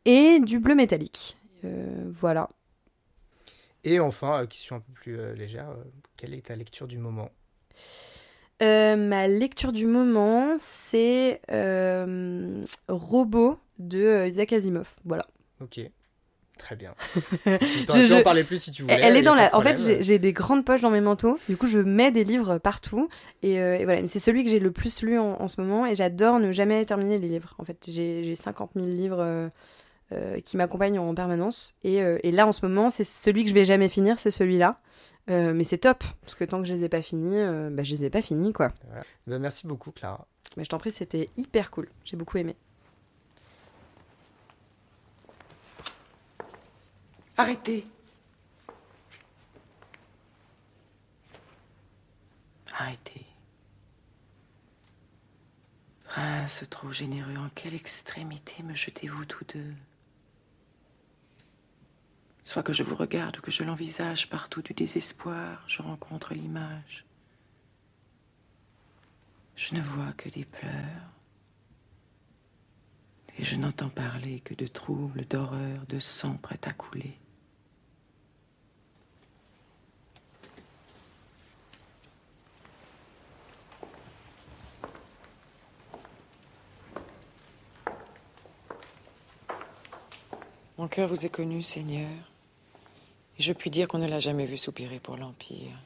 [0.04, 1.38] et du bleu métallique.
[1.64, 2.48] Euh, voilà.
[3.84, 5.68] Et enfin, euh, question un peu plus euh, légère,
[6.16, 7.30] quelle est ta lecture du moment?
[8.60, 11.40] Euh, ma lecture du moment, c'est
[12.88, 14.96] Robot de Isaac Asimov.
[15.04, 15.28] Voilà.
[15.60, 15.80] Ok.
[16.64, 16.94] Très bien.
[17.94, 18.94] Je- je- en parler plus si tu voulais.
[19.02, 19.54] Elle est dans la.
[19.54, 21.38] En fait, j'ai des grandes poches dans mes manteaux.
[21.46, 23.10] Du coup, je mets des livres partout.
[23.42, 24.00] Et, euh, et voilà.
[24.00, 25.84] Mais c'est celui que j'ai le plus lu en, en ce moment.
[25.84, 27.54] Et j'adore ne jamais terminer les livres.
[27.58, 29.48] En fait, j'ai j'ai 50 000 livres euh,
[30.12, 31.76] euh, qui m'accompagnent en permanence.
[31.84, 34.18] Et, et là, en ce moment, c'est celui que je vais jamais finir.
[34.18, 34.80] C'est celui-là.
[35.28, 36.02] Mais c'est top.
[36.22, 37.42] Parce que tant que je les ai pas finis,
[37.72, 38.68] bah, je les ai pas finis, quoi.
[39.26, 40.26] Bah, merci beaucoup, Clara.
[40.56, 41.88] Mais je t'en prie, c'était hyper cool.
[42.06, 42.56] J'ai beaucoup aimé.
[47.36, 47.86] Arrêtez.
[52.72, 53.26] Arrêtez.
[56.04, 59.74] Prince trop généreux, en quelle extrémité me jetez-vous tous deux?
[62.44, 67.04] Soit que je vous regarde ou que je l'envisage partout du désespoir, je rencontre l'image.
[69.56, 71.10] Je ne vois que des pleurs.
[73.38, 77.18] Et je n'entends parler que de troubles, d'horreur, de sang prêt à couler.
[90.84, 92.10] Mon cœur vous est connu, Seigneur,
[93.38, 95.80] et je puis dire qu'on ne l'a jamais vu soupirer pour l'Empire.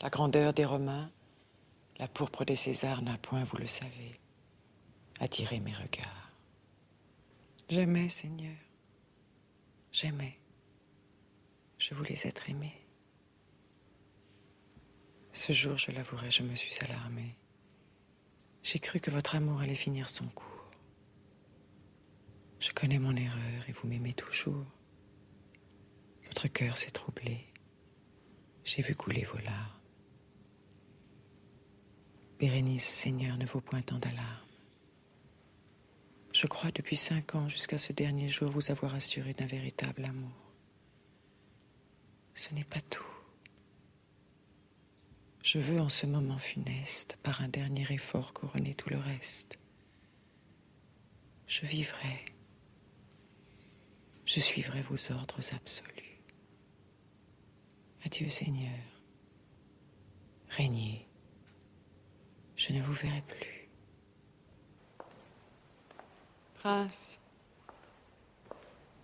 [0.00, 1.10] La grandeur des Romains,
[1.98, 4.18] la pourpre des Césars n'a point, vous le savez,
[5.20, 6.30] attiré mes regards.
[7.68, 8.56] J'aimais, Seigneur,
[9.92, 10.38] j'aimais.
[11.76, 12.72] Je voulais être aimé.
[15.30, 17.36] Ce jour, je l'avouerai, je me suis alarmée.
[18.62, 20.55] J'ai cru que votre amour allait finir son cours.
[22.58, 24.64] Je connais mon erreur et vous m'aimez toujours.
[26.24, 27.46] Votre cœur s'est troublé.
[28.64, 29.72] J'ai vu couler vos larmes.
[32.38, 34.46] Bérénice, Seigneur, ne vaut point tant d'alarmes.
[36.32, 40.52] Je crois depuis cinq ans jusqu'à ce dernier jour vous avoir assuré d'un véritable amour.
[42.34, 43.06] Ce n'est pas tout.
[45.42, 49.58] Je veux en ce moment funeste, par un dernier effort, couronner tout le reste.
[51.46, 52.35] Je vivrai.
[54.36, 56.20] Je suivrai vos ordres absolus.
[58.04, 58.84] Adieu, Seigneur.
[60.50, 61.06] Régnez.
[62.54, 63.70] Je ne vous verrai plus.
[66.56, 67.18] Prince,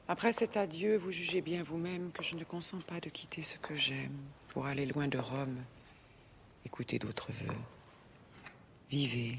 [0.07, 3.57] après cet adieu, vous jugez bien vous-même que je ne consens pas de quitter ce
[3.57, 4.19] que j'aime
[4.51, 5.65] pour aller loin de Rome,
[6.67, 7.59] écouter d'autres vœux.
[8.91, 9.39] Vivez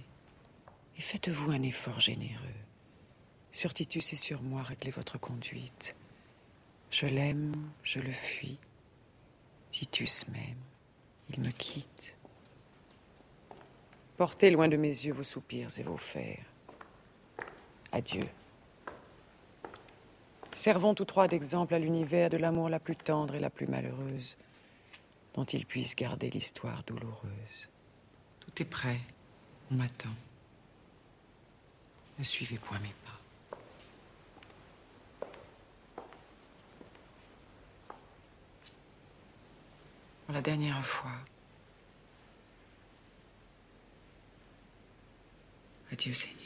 [0.97, 2.62] et faites-vous un effort généreux.
[3.53, 5.95] Sur Titus et sur moi, réglez votre conduite.
[6.89, 8.57] Je l'aime, je le fuis.
[9.69, 10.57] Titus m'aime,
[11.29, 12.17] il me quitte.
[14.17, 16.43] Portez loin de mes yeux vos soupirs et vos fers.
[17.91, 18.27] Adieu.
[20.53, 24.35] Servons tous trois d'exemple à l'univers de l'amour la plus tendre et la plus malheureuse,
[25.35, 27.69] dont il puisse garder l'histoire douloureuse.
[28.39, 28.99] Tout est prêt,
[29.69, 30.09] on m'attend.
[32.17, 32.93] Ne suivez point mes
[40.29, 41.11] La dernière fois.
[45.91, 46.39] Adieu Seigneur.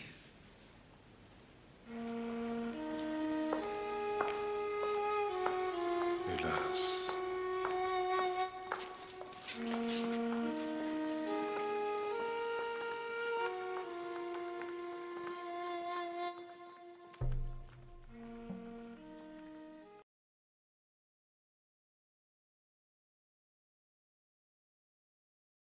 [6.38, 7.12] Hélas.